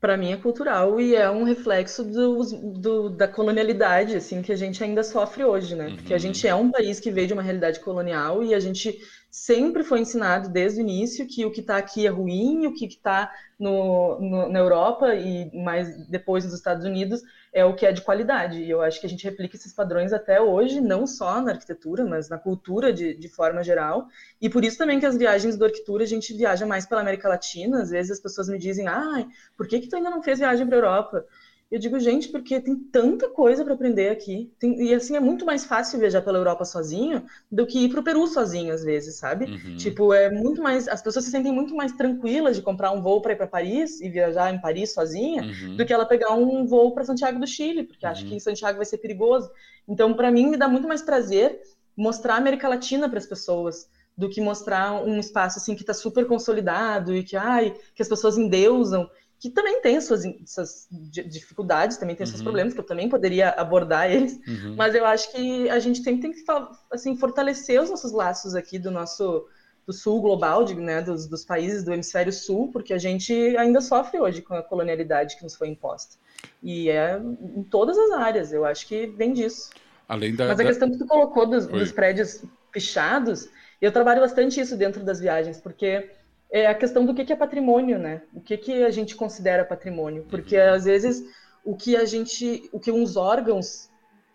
[0.00, 2.42] Para mim é cultural e é um reflexo do,
[2.78, 5.88] do, da colonialidade, assim, que a gente ainda sofre hoje, né?
[5.88, 5.96] Uhum.
[5.96, 6.22] Porque a uhum.
[6.22, 8.98] gente é um país que veio de uma realidade colonial e a gente
[9.30, 12.86] sempre foi ensinado desde o início que o que está aqui é ruim, o que
[12.86, 17.20] está na Europa e mais depois nos Estados Unidos
[17.52, 18.62] é o que é de qualidade.
[18.62, 22.04] E eu acho que a gente replica esses padrões até hoje, não só na arquitetura,
[22.04, 24.06] mas na cultura de, de forma geral.
[24.40, 27.28] E por isso também que as viagens do arquitetura a gente viaja mais pela América
[27.28, 27.82] Latina.
[27.82, 30.66] Às vezes as pessoas me dizem, ah, por que, que tu ainda não fez viagem
[30.66, 31.26] para a Europa?
[31.70, 34.52] Eu digo, gente, porque tem tanta coisa para aprender aqui.
[34.58, 38.00] Tem, e assim, é muito mais fácil viajar pela Europa sozinho do que ir para
[38.00, 39.44] o Peru sozinho, às vezes, sabe?
[39.44, 39.76] Uhum.
[39.76, 40.88] Tipo, é muito mais.
[40.88, 44.00] As pessoas se sentem muito mais tranquilas de comprar um voo para ir para Paris
[44.00, 45.76] e viajar em Paris sozinha uhum.
[45.76, 48.12] do que ela pegar um voo para Santiago do Chile, porque uhum.
[48.12, 49.48] acha que em Santiago vai ser perigoso.
[49.86, 51.60] Então, para mim, me dá muito mais prazer
[51.96, 55.94] mostrar a América Latina para as pessoas do que mostrar um espaço assim que está
[55.94, 59.08] super consolidado e que ai que as pessoas endeusam
[59.40, 62.30] que também tem suas, suas dificuldades, também tem uhum.
[62.30, 64.76] seus problemas, que eu também poderia abordar eles, uhum.
[64.76, 66.44] mas eu acho que a gente tem, tem que
[66.92, 69.48] assim, fortalecer os nossos laços aqui do nosso
[69.86, 73.80] do sul global, de, né, dos, dos, países do hemisfério sul, porque a gente ainda
[73.80, 76.16] sofre hoje com a colonialidade que nos foi imposta.
[76.62, 79.70] E é em todas as áreas, eu acho que vem disso.
[80.06, 83.48] Além da, mas a questão que tu colocou dos, dos prédios pichados,
[83.80, 86.10] eu trabalho bastante isso dentro das viagens, porque
[86.52, 88.22] é a questão do que, que é patrimônio, né?
[88.34, 90.26] O que, que a gente considera patrimônio?
[90.28, 90.74] Porque uhum.
[90.74, 91.24] às vezes
[91.64, 93.90] o que a gente, o que uns órgãos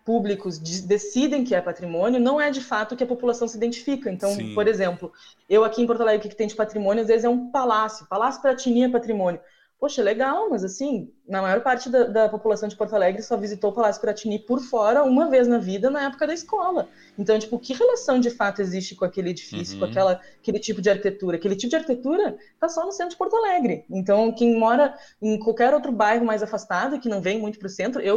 [0.06, 4.12] públicos decidem que é patrimônio, não é de fato o que a população se identifica.
[4.12, 4.54] Então, Sim.
[4.54, 5.12] por exemplo,
[5.49, 8.06] eu aqui em Porto Alegre, o que tem de patrimônio, às vezes é um palácio.
[8.08, 9.41] Palácio Pratini é patrimônio.
[9.86, 13.69] Poxa, legal, mas assim, na maior parte da, da, população de Porto Alegre só visitou
[13.69, 16.89] o Palácio Piratini por fora uma vez na vida, na época da escola.
[17.19, 19.82] Então, tipo, que relação de fato existe com aquele edifício, uhum.
[19.82, 21.38] com aquela, aquele tipo de arquitetura?
[21.38, 23.86] Aquele tipo de arquitetura está só no centro de Porto Alegre.
[23.88, 27.69] Então, quem mora em qualquer outro bairro mais afastado, que não vem muito para o
[27.69, 28.15] centro, eu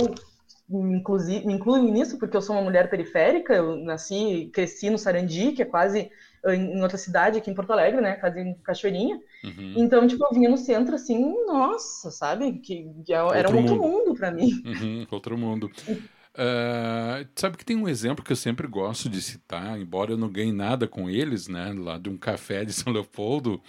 [0.71, 5.53] inclusive, me incluo nisso porque eu sou uma mulher periférica, eu nasci, cresci no Sarandi,
[5.53, 6.11] que é quase
[6.47, 8.15] em outra cidade aqui em Porto Alegre, né?
[8.15, 9.21] Quase em Cachoeirinha.
[9.45, 9.75] Uhum.
[9.77, 12.53] Então, tipo, eu vinha no centro assim, nossa, sabe?
[12.59, 14.51] Que, que é, era outro um outro mundo, mundo para mim.
[14.65, 15.71] Uhum, outro mundo.
[15.89, 20.29] Uh, sabe que tem um exemplo que eu sempre gosto de citar, embora eu não
[20.29, 21.73] ganhe nada com eles, né?
[21.77, 23.61] Lá de um café de São Leopoldo,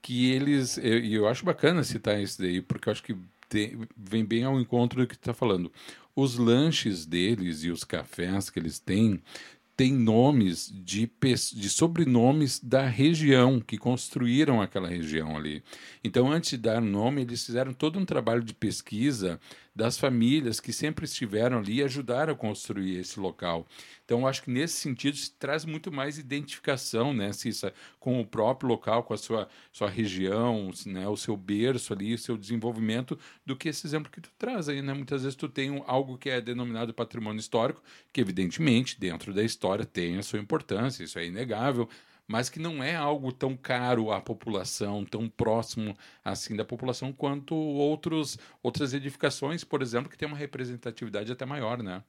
[0.00, 0.76] que eles.
[0.76, 3.16] E eu, eu, acho bacana citar isso daí, porque eu acho que
[3.48, 5.70] tem, vem bem ao encontro do que tu está falando.
[6.16, 9.20] Os lanches deles e os cafés que eles têm
[9.76, 11.10] têm nomes de,
[11.52, 15.62] de sobrenomes da região, que construíram aquela região ali.
[16.02, 19.40] Então, antes de dar nome, eles fizeram todo um trabalho de pesquisa
[19.74, 23.66] das famílias que sempre estiveram ali e ajudaram a construir esse local.
[24.04, 28.68] Então, acho que nesse sentido se traz muito mais identificação, né, Cissa, com o próprio
[28.68, 33.56] local, com a sua, sua região, né, o seu berço ali, o seu desenvolvimento, do
[33.56, 34.92] que esse exemplo que tu traz aí, né?
[34.92, 39.84] Muitas vezes tu tem algo que é denominado patrimônio histórico, que evidentemente dentro da história
[39.86, 41.88] tem a sua importância, isso é inegável,
[42.26, 47.54] mas que não é algo tão caro à população, tão próximo assim da população quanto
[47.54, 52.02] outros, outras edificações, por exemplo, que tem uma representatividade até maior, né?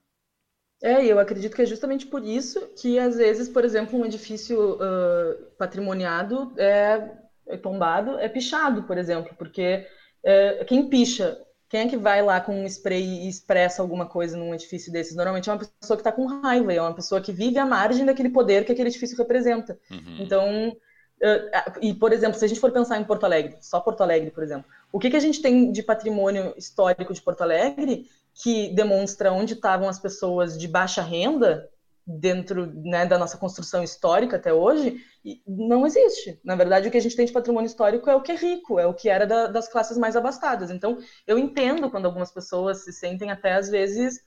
[0.82, 4.74] É, eu acredito que é justamente por isso que, às vezes, por exemplo, um edifício
[4.74, 7.10] uh, patrimoniado é,
[7.48, 9.86] é, tombado, é pichado, por exemplo, porque
[10.22, 14.36] é, quem picha quem é que vai lá com um spray e expressa alguma coisa
[14.36, 15.16] num edifício desses?
[15.16, 18.06] Normalmente é uma pessoa que está com raiva, é uma pessoa que vive à margem
[18.06, 19.78] daquele poder que aquele edifício representa.
[19.90, 20.18] Uhum.
[20.20, 20.76] Então,
[21.22, 24.30] uh, e por exemplo, se a gente for pensar em Porto Alegre, só Porto Alegre,
[24.30, 28.74] por exemplo, o que, que a gente tem de patrimônio histórico de Porto Alegre que
[28.74, 31.68] demonstra onde estavam as pessoas de baixa renda
[32.06, 35.04] dentro né, da nossa construção histórica até hoje,
[35.44, 36.38] não existe.
[36.44, 38.78] Na verdade, o que a gente tem de patrimônio histórico é o que é rico,
[38.78, 40.70] é o que era da, das classes mais abastadas.
[40.70, 44.20] Então, eu entendo quando algumas pessoas se sentem até às vezes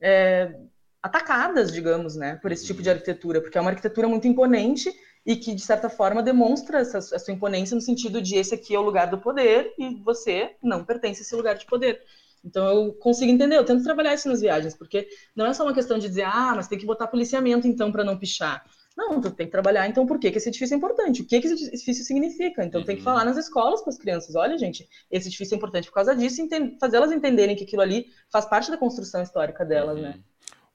[0.00, 0.54] é,
[1.02, 4.94] atacadas, digamos, né, por esse tipo de arquitetura, porque é uma arquitetura muito imponente
[5.26, 8.74] e que, de certa forma, demonstra essa, essa sua imponência no sentido de esse aqui
[8.74, 12.02] é o lugar do poder e você não pertence a esse lugar de poder.
[12.44, 15.72] Então eu consigo entender, eu tento trabalhar isso nas viagens, porque não é só uma
[15.72, 18.62] questão de dizer, ah, mas tem que botar policiamento então para não pichar.
[18.96, 21.22] Não, tu tem que trabalhar, então, por que, esse edifício é importante?
[21.22, 22.64] O que, que esse edifício significa?
[22.64, 22.86] Então, uhum.
[22.86, 23.06] tem que uhum.
[23.06, 26.46] falar nas escolas para as crianças: olha, gente, esse edifício é importante por causa disso,
[26.78, 30.02] fazer elas entenderem que aquilo ali faz parte da construção histórica delas, uhum.
[30.02, 30.20] né?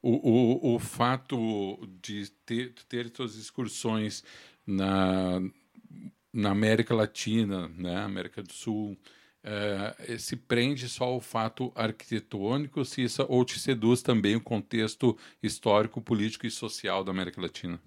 [0.01, 4.23] O, o, o fato de ter, ter suas excursões
[4.65, 5.41] na,
[6.31, 8.97] na América Latina, né, América do Sul,
[9.43, 15.17] é, se prende só ao fato arquitetônico se isso, ou te seduz também o contexto
[15.41, 17.79] histórico, político e social da América Latina?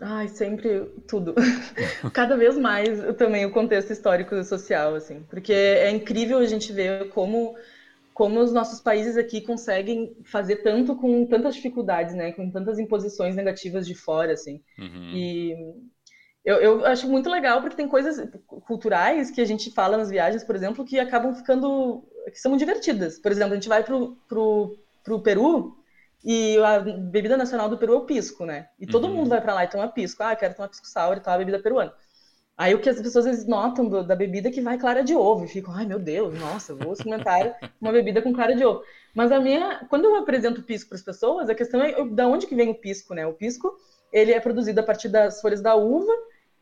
[0.00, 1.34] Ai, sempre tudo.
[2.12, 6.72] Cada vez mais também o contexto histórico e social, assim, porque é incrível a gente
[6.72, 7.56] ver como
[8.14, 13.34] como os nossos países aqui conseguem fazer tanto com tantas dificuldades, né, com tantas imposições
[13.34, 14.62] negativas de fora, assim.
[14.78, 15.12] Uhum.
[15.14, 15.56] E
[16.44, 18.28] eu, eu, acho muito legal porque tem coisas
[18.66, 22.04] culturais que a gente fala nas viagens, por exemplo, que acabam ficando.
[22.26, 23.18] que são divertidas.
[23.18, 25.76] Por exemplo, a gente vai pro, pro, pro Peru
[26.24, 28.68] e a bebida nacional do Peru é o pisco, né?
[28.78, 29.14] E todo uhum.
[29.14, 30.22] mundo vai para lá e toma pisco.
[30.22, 31.92] Ah, quero tomar pisco sour e tal, a bebida peruana.
[32.62, 35.02] Aí o que as pessoas às vezes notam do, da bebida é que vai clara
[35.02, 35.44] de ovo.
[35.44, 38.84] E ficam, ai meu Deus, nossa, vou experimentar uma bebida com clara de ovo.
[39.12, 42.28] Mas a minha, quando eu apresento o pisco para as pessoas, a questão é da
[42.28, 43.26] onde que vem o pisco, né?
[43.26, 43.74] O pisco,
[44.12, 46.12] ele é produzido a partir das folhas da uva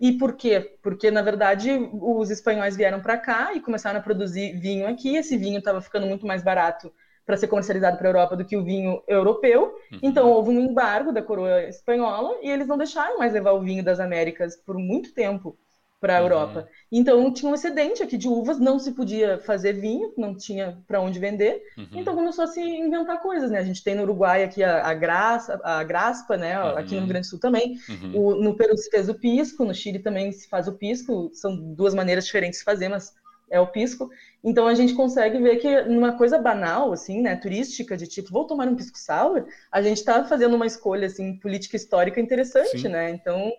[0.01, 0.79] e por quê?
[0.83, 5.17] Porque, na verdade, os espanhóis vieram para cá e começaram a produzir vinho aqui.
[5.17, 6.91] Esse vinho estava ficando muito mais barato
[7.27, 9.79] para ser comercializado para a Europa do que o vinho europeu.
[9.93, 9.99] Uhum.
[10.03, 13.85] Então, houve um embargo da coroa espanhola e eles não deixaram mais levar o vinho
[13.85, 15.59] das Américas por muito tempo
[16.01, 16.27] para a uhum.
[16.27, 16.69] Europa.
[16.91, 21.01] Então tinha um excedente aqui de uvas, não se podia fazer vinho, não tinha para
[21.01, 21.63] onde vender.
[21.77, 21.87] Uhum.
[21.93, 23.59] Então começou a se inventar coisas, né?
[23.59, 26.59] A gente tem no Uruguai aqui a, a graça, a graspa, né?
[26.59, 26.79] Uhum.
[26.79, 27.79] Aqui no Rio Grande do Sul também.
[27.89, 28.13] Uhum.
[28.15, 31.31] O, no Peru se fez o pisco, no Chile também se faz o pisco.
[31.35, 33.13] São duas maneiras diferentes de fazer, mas
[33.51, 34.09] é o pisco.
[34.43, 38.47] Então a gente consegue ver que numa coisa banal, assim, né, turística, de tipo, vou
[38.47, 42.89] tomar um pisco sour, a gente está fazendo uma escolha assim política histórica interessante, Sim.
[42.89, 43.11] né?
[43.11, 43.53] Então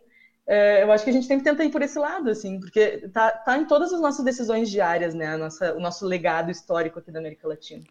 [0.48, 3.32] é, eu acho que a gente sempre tenta ir por esse lado, assim, porque tá,
[3.32, 5.38] tá em todas as nossas decisões diárias, né?
[5.38, 7.84] Nossa, o nosso legado histórico aqui da América Latina.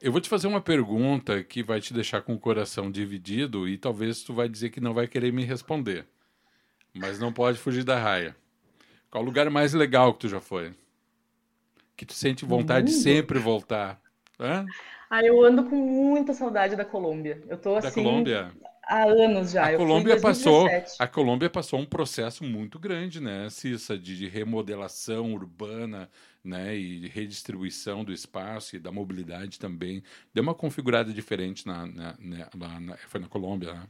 [0.00, 3.78] Eu vou te fazer uma pergunta que vai te deixar com o coração dividido e
[3.78, 6.04] talvez tu vai dizer que não vai querer me responder.
[6.92, 8.34] Mas não pode fugir da raia.
[9.10, 10.74] Qual o lugar mais legal que tu já foi?
[11.96, 14.00] Que tu sente vontade de sempre voltar?
[14.40, 14.66] Hã?
[15.08, 17.40] Ah, eu ando com muita saudade da Colômbia.
[17.46, 17.88] Eu tô assim.
[17.88, 18.52] Da Colômbia?
[18.92, 19.68] Há anos já.
[19.68, 26.08] A Colômbia passou, a Colômbia passou um processo muito grande, né, Cissa, de, remodelação urbana,
[26.44, 30.02] né, e redistribuição do espaço e da mobilidade também.
[30.34, 33.82] Deu uma configurada diferente na, na, na, na foi na Colômbia, né?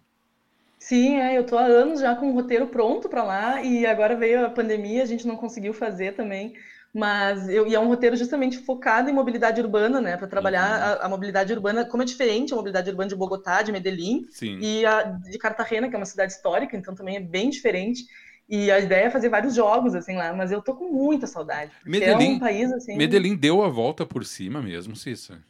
[0.79, 4.17] Sim, é, eu tô há anos já com o roteiro pronto para lá e agora
[4.17, 6.55] veio a pandemia, a gente não conseguiu fazer também.
[6.95, 10.17] Mas eu, e é um roteiro justamente focado em mobilidade urbana, né?
[10.17, 11.03] Para trabalhar uhum.
[11.03, 14.59] a, a, mobilidade urbana, como é diferente a mobilidade urbana de Bogotá, de Medellín Sim.
[14.61, 18.05] e a de Cartagena, que é uma cidade histórica, então também é bem diferente.
[18.47, 21.73] E a ideia é fazer vários jogos, assim, lá, mas eu tô com muita saudade.
[21.87, 22.97] Medellín, é um país, assim...
[22.99, 25.43] Medellín deu a volta por cima mesmo, Cissa.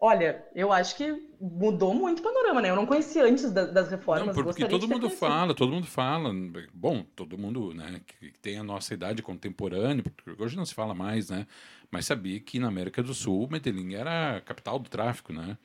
[0.00, 2.70] Olha, eu acho que mudou muito o panorama, né?
[2.70, 4.36] Eu não conhecia antes da, das reformas.
[4.36, 5.18] Não, porque todo mundo conhecido.
[5.18, 6.32] fala, todo mundo fala.
[6.72, 10.94] Bom, todo mundo, né, que tem a nossa idade contemporânea, porque hoje não se fala
[10.94, 11.48] mais, né?
[11.90, 15.58] Mas sabia que na América do Sul, Medellín era a capital do tráfico, né?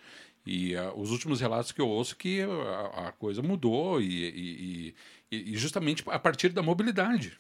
[0.46, 4.94] E uh, os últimos relatos que eu ouço que a, a coisa mudou e,
[5.32, 7.40] e, e, justamente a partir da mobilidade.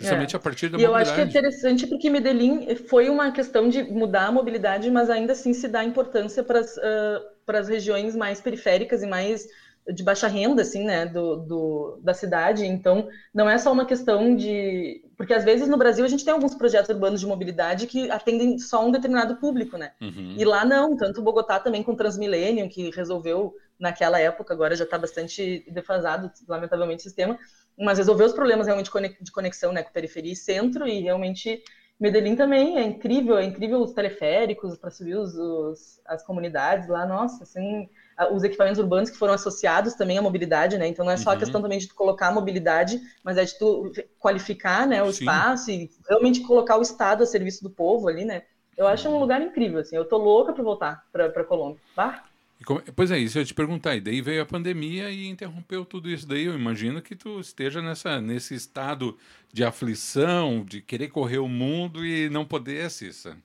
[0.00, 0.36] Justamente é.
[0.36, 1.08] a partir da e mobilidade.
[1.08, 5.10] Eu acho que é interessante porque Medellín foi uma questão de mudar a mobilidade, mas
[5.10, 9.46] ainda assim se dá importância para as uh, regiões mais periféricas e mais
[9.92, 12.64] de baixa renda, assim, né, do, do, da cidade.
[12.66, 15.02] Então, não é só uma questão de...
[15.16, 18.58] Porque, às vezes, no Brasil, a gente tem alguns projetos urbanos de mobilidade que atendem
[18.58, 19.92] só um determinado público, né?
[20.00, 20.34] Uhum.
[20.38, 24.98] E lá não, tanto Bogotá também com Transmillennium, que resolveu, naquela época, agora já está
[24.98, 27.38] bastante defasado, lamentavelmente, o sistema,
[27.80, 31.62] mas resolveu os problemas realmente de conexão, né, com periferia e centro, e realmente...
[32.00, 37.04] Medellín também é incrível, é incrível os teleféricos para subir os, os, as comunidades lá,
[37.04, 37.90] nossa, assim,
[38.32, 40.86] os equipamentos urbanos que foram associados também à mobilidade, né?
[40.86, 41.36] Então não é só uhum.
[41.36, 45.12] a questão também de tu colocar a mobilidade, mas é de tu qualificar, né, o
[45.12, 45.24] Sim.
[45.24, 48.44] espaço e realmente colocar o Estado a serviço do povo ali, né?
[48.78, 49.94] Eu acho um lugar incrível, assim.
[49.94, 51.82] Eu tô louca para voltar para Colômbia.
[51.94, 52.24] Bah.
[52.64, 53.96] Como, pois é, isso eu ia te perguntar.
[53.96, 56.26] E daí veio a pandemia e interrompeu tudo isso.
[56.26, 59.16] Daí eu imagino que tu esteja nessa, nesse estado
[59.52, 63.36] de aflição, de querer correr o mundo e não poder, Cissa.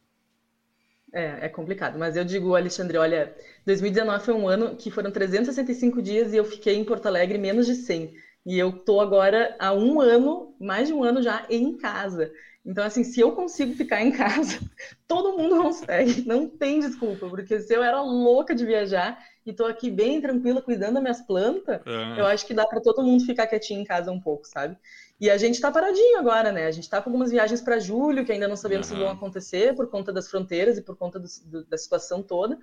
[1.13, 1.97] É, é complicado.
[1.97, 3.33] Mas eu digo, Alexandre, olha,
[3.65, 7.65] 2019 foi um ano que foram 365 dias e eu fiquei em Porto Alegre menos
[7.65, 8.13] de 100.
[8.45, 12.31] E eu tô agora há um ano, mais de um ano já, em casa.
[12.65, 14.59] Então, assim, se eu consigo ficar em casa,
[15.07, 16.27] todo mundo consegue.
[16.27, 20.61] Não tem desculpa, porque se eu era louca de viajar e tô aqui bem tranquila
[20.61, 22.19] cuidando das minhas plantas, é.
[22.19, 24.75] eu acho que dá para todo mundo ficar quietinho em casa um pouco, sabe?
[25.21, 26.65] E a gente está paradinho agora, né?
[26.65, 28.97] A gente está com algumas viagens para julho que ainda não sabemos uhum.
[28.97, 32.57] se vão acontecer por conta das fronteiras e por conta do, do, da situação toda.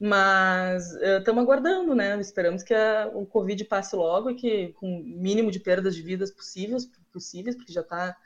[0.00, 2.18] Mas estamos uh, aguardando, né?
[2.18, 6.02] Esperamos que a, o Covid passe logo e que com o mínimo de perdas de
[6.02, 8.16] vidas possíveis, possíveis porque já está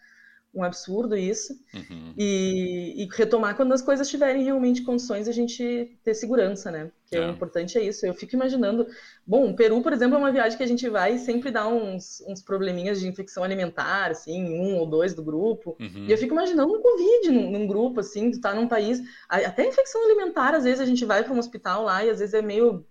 [0.54, 2.14] um absurdo isso, uhum.
[2.16, 6.90] e, e, retomar quando as coisas tiverem realmente condições a gente ter segurança, né?
[7.06, 7.26] Que é.
[7.26, 8.04] o importante é isso.
[8.06, 8.86] Eu fico imaginando,
[9.26, 11.68] bom, o Peru, por exemplo, é uma viagem que a gente vai e sempre dá
[11.68, 16.06] uns, uns probleminhas de infecção alimentar, assim, um ou dois do grupo, uhum.
[16.08, 19.66] e eu fico imaginando um Covid num, num, grupo, assim, tu tá num país, até
[19.66, 22.42] infecção alimentar, às vezes a gente vai para um hospital lá e às vezes é
[22.42, 22.86] meio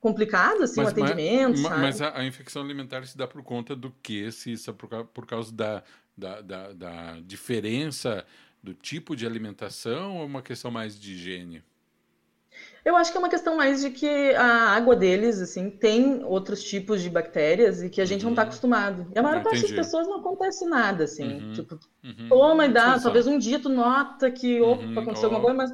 [0.00, 3.74] complicado, assim, mas, o atendimento, mas, mas a, a, infecção alimentar se dá por conta
[3.74, 4.30] do que?
[4.30, 5.82] Se isso é por, por causa da
[6.18, 8.24] da, da, da diferença
[8.62, 11.62] do tipo de alimentação ou é uma questão mais de higiene?
[12.84, 16.64] Eu acho que é uma questão mais de que a água deles, assim, tem outros
[16.64, 18.30] tipos de bactérias e que a gente tá uhum.
[18.30, 19.06] não está acostumado.
[19.14, 21.40] E a maior parte das pessoas não acontece nada, assim.
[21.40, 21.52] Uhum.
[21.52, 22.28] Tipo, uhum.
[22.28, 22.98] toma e dá.
[22.98, 24.98] Talvez um dia tu nota que, opa, uhum.
[24.98, 25.72] aconteceu alguma coisa, mas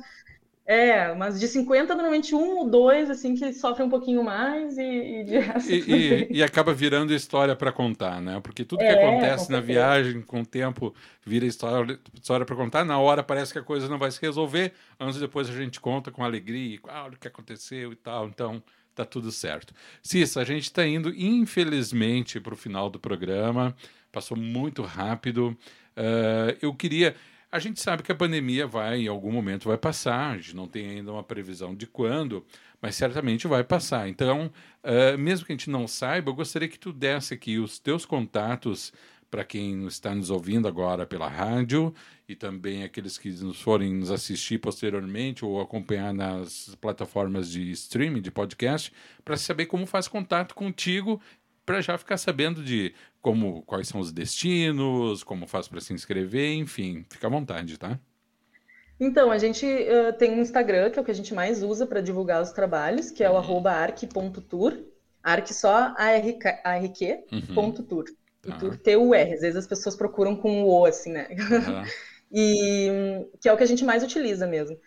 [0.67, 4.83] é, mas de 50, normalmente um ou dois, assim, que sofrem um pouquinho mais e,
[4.83, 5.71] e de resto.
[5.71, 8.41] E, e, e acaba virando história para contar, né?
[8.41, 10.95] Porque tudo que é, acontece na viagem, com o tempo,
[11.25, 12.83] vira história, história para contar.
[12.83, 16.11] Na hora parece que a coisa não vai se resolver, anos depois a gente conta
[16.11, 18.27] com alegria, ah, o que aconteceu e tal.
[18.29, 18.62] Então,
[18.95, 19.75] tá tudo certo.
[20.03, 23.77] Cissa, a gente está indo, infelizmente, para o final do programa.
[24.11, 25.57] Passou muito rápido.
[25.97, 27.15] Uh, eu queria.
[27.55, 30.66] A gente sabe que a pandemia vai, em algum momento, vai passar, a gente não
[30.66, 32.44] tem ainda uma previsão de quando,
[32.82, 34.09] mas certamente vai passar.
[34.09, 34.50] Então,
[34.82, 38.05] uh, mesmo que a gente não saiba, eu gostaria que tu desse aqui os teus
[38.05, 38.92] contatos
[39.30, 41.94] para quem está nos ouvindo agora pela rádio
[42.28, 48.20] e também aqueles que nos forem nos assistir posteriormente ou acompanhar nas plataformas de streaming,
[48.20, 48.92] de podcast,
[49.24, 51.20] para saber como faz contato contigo
[51.64, 52.92] para já ficar sabendo de
[53.25, 57.99] como quais são os destinos, como faz para se inscrever, enfim, fica à vontade, tá?
[59.01, 61.87] Então, a gente uh, tem um Instagram, que é o que a gente mais usa
[61.87, 63.66] para divulgar os trabalhos, que é o uhum.
[63.66, 64.79] arc.tour,
[65.22, 67.55] arc só arq, uhum.
[67.55, 68.05] ponto tour.
[68.43, 68.59] Tá.
[68.59, 71.29] tour T-U-R, às vezes as pessoas procuram com o O, assim, né?
[71.31, 71.83] Uhum.
[72.31, 74.79] e que é o que a gente mais utiliza mesmo.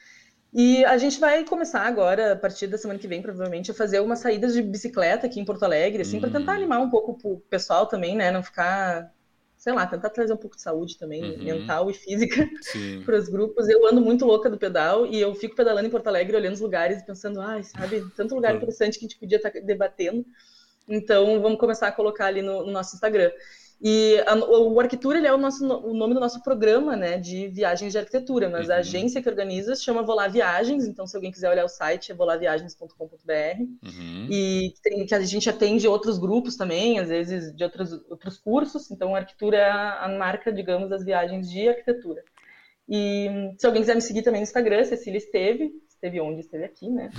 [0.59, 3.97] E a gente vai começar agora, a partir da semana que vem, provavelmente, a fazer
[3.97, 6.55] algumas saídas de bicicleta aqui em Porto Alegre, assim, para tentar hum.
[6.55, 8.31] animar um pouco o pessoal também, né?
[8.31, 9.13] Não ficar,
[9.55, 11.43] sei lá, tentar trazer um pouco de saúde também, uhum.
[11.43, 12.49] mental e física
[13.05, 13.69] para os grupos.
[13.69, 16.59] Eu ando muito louca do pedal e eu fico pedalando em Porto Alegre, olhando os
[16.61, 20.25] lugares e pensando, ai, sabe, tanto lugar interessante que a gente podia estar tá debatendo.
[20.89, 23.29] Então, vamos começar a colocar ali no, no nosso Instagram.
[23.79, 27.47] E a, o Arquitetura ele é o, nosso, o nome do nosso programa né, de
[27.49, 28.73] viagens de arquitetura, mas uhum.
[28.73, 32.11] a agência que organiza se chama Volar Viagens, então se alguém quiser olhar o site
[32.11, 33.61] é volarviagens.com.br.
[33.83, 34.27] Uhum.
[34.31, 38.89] E tem, que a gente atende outros grupos também, às vezes de outros, outros cursos,
[38.89, 42.23] então a Arquitetura é a, a marca, digamos, das viagens de arquitetura.
[42.89, 46.39] E se alguém quiser me seguir também no Instagram, Cecília Esteve, esteve onde?
[46.39, 47.11] Esteve aqui, né?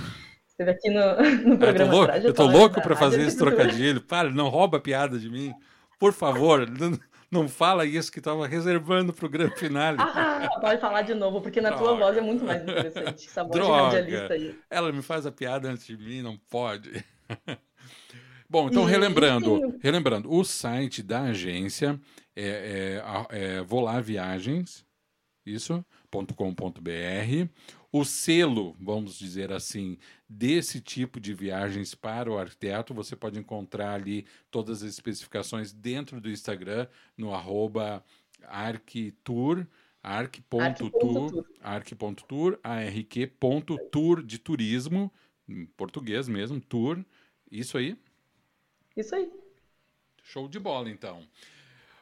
[0.47, 1.15] Esteve aqui no,
[1.51, 1.85] no programa.
[1.85, 4.01] eu tô louco, eu tô louco para fazer esse trocadilho.
[4.01, 5.53] Para, não rouba a piada de mim.
[5.99, 6.65] Por favor,
[7.29, 9.95] não, fala isso que estava reservando para o grande final.
[9.99, 11.83] Ah, pode falar de novo, porque na Droga.
[11.83, 13.27] tua voz é muito mais interessante.
[13.27, 14.01] Essa voz Droga.
[14.01, 14.59] de aí.
[14.69, 17.05] Ela me faz a piada antes de mim, não pode.
[18.49, 21.99] Bom, então relembrando, relembrando, o site da agência
[22.35, 24.83] é, é, é Volar Viagens,
[25.45, 25.85] isso,
[26.35, 27.49] .com.br.
[27.91, 33.95] O selo, vamos dizer assim, desse tipo de viagens para o arquiteto, você pode encontrar
[33.95, 36.87] ali todas as especificações dentro do Instagram,
[37.17, 38.03] no arroba
[38.43, 39.65] arquitour,
[40.03, 45.11] arc.tour, arc.tour, arq.tour de turismo,
[45.47, 47.03] em português mesmo, tour,
[47.51, 47.97] isso aí?
[48.95, 49.31] Isso aí.
[50.23, 51.27] Show de bola, então.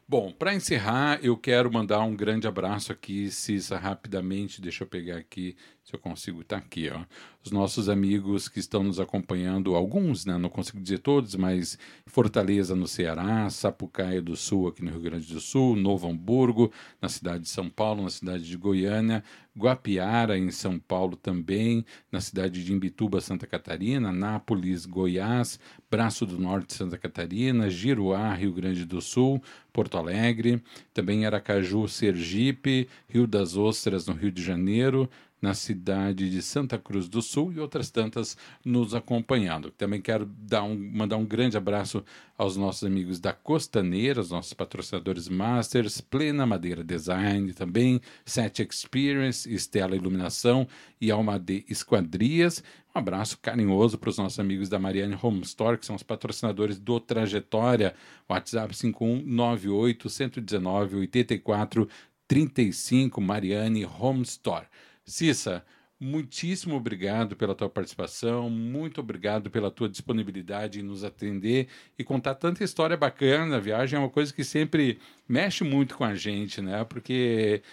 [0.09, 4.61] Bom, para encerrar, eu quero mandar um grande abraço aqui, Cissa, rapidamente.
[4.61, 5.53] Deixa eu pegar aqui,
[5.83, 6.45] se eu consigo.
[6.45, 7.03] Tá aqui, ó.
[7.43, 10.37] Os nossos amigos que estão nos acompanhando, alguns, né?
[10.37, 15.33] Não consigo dizer todos, mas Fortaleza no Ceará, Sapucaia do Sul, aqui no Rio Grande
[15.33, 19.21] do Sul, Novo Hamburgo, na cidade de São Paulo, na cidade de Goiânia,
[19.57, 26.39] Guapiara, em São Paulo também, na cidade de Imbituba, Santa Catarina, Nápoles, Goiás, Braço do
[26.39, 29.41] Norte, Santa Catarina, Giruá, Rio Grande do Sul,
[29.73, 30.61] Porto Alegre,
[30.93, 35.09] também Aracaju, Sergipe, Rio das Ostras, no Rio de Janeiro,
[35.41, 38.35] na cidade de Santa Cruz do Sul e outras tantas
[38.65, 39.71] nos acompanhando.
[39.71, 42.03] Também quero dar um, mandar um grande abraço
[42.37, 49.51] aos nossos amigos da Costaneira, os nossos patrocinadores Masters, Plena Madeira Design, também Set Experience,
[49.51, 50.67] Estela Iluminação
[50.99, 52.63] e Almade Esquadrias.
[52.95, 56.79] Um abraço carinhoso para os nossos amigos da Mariane Home Store, que são os patrocinadores
[56.79, 57.93] do Trajetória.
[58.27, 61.87] WhatsApp 5198 119 84
[62.27, 64.65] 35 Mariane Home Store.
[65.07, 65.65] Cissa,
[65.97, 72.35] muitíssimo obrigado pela tua participação, muito obrigado pela tua disponibilidade em nos atender e contar
[72.35, 73.55] tanta história bacana.
[73.55, 76.83] A viagem é uma coisa que sempre mexe muito com a gente, né?
[76.83, 77.63] Porque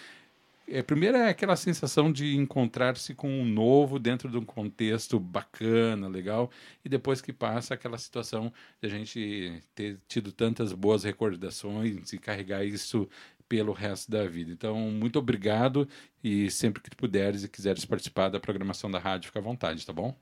[0.67, 6.07] é, primeiro é aquela sensação de encontrar-se com um novo dentro de um contexto bacana,
[6.07, 6.49] legal,
[6.83, 12.17] e depois que passa aquela situação de a gente ter tido tantas boas recordações e
[12.17, 13.07] carregar isso
[13.47, 14.51] pelo resto da vida.
[14.51, 15.87] Então, muito obrigado
[16.23, 19.93] e sempre que puderes e quiseres participar da programação da rádio, fica à vontade, tá
[19.93, 20.15] bom?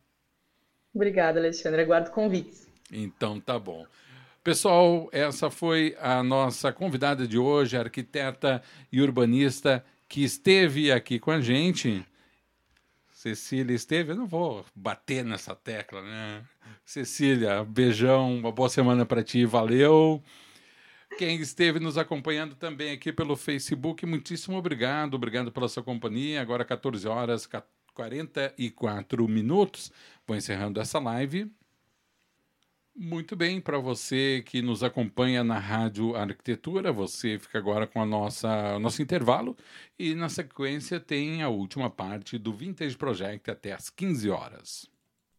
[0.93, 1.81] Obrigada, Alexandre.
[1.81, 2.67] Aguardo convites.
[2.91, 3.85] Então, tá bom.
[4.43, 8.61] Pessoal, essa foi a nossa convidada de hoje, arquiteta
[8.91, 12.05] e urbanista que esteve aqui com a gente.
[13.09, 16.43] Cecília esteve, eu não vou bater nessa tecla, né?
[16.85, 20.21] Cecília, beijão, uma boa semana para ti, valeu.
[21.17, 25.13] Quem esteve nos acompanhando também aqui pelo Facebook, muitíssimo obrigado.
[25.13, 26.41] Obrigado pela sua companhia.
[26.41, 27.47] Agora 14 horas
[27.93, 29.91] 44 minutos.
[30.25, 31.51] Vou encerrando essa live.
[32.95, 38.05] Muito bem, para você que nos acompanha na Rádio Arquitetura, você fica agora com a
[38.05, 39.57] nossa nosso intervalo
[39.97, 44.92] e na sequência tem a última parte do Vintage Project até às 15 horas.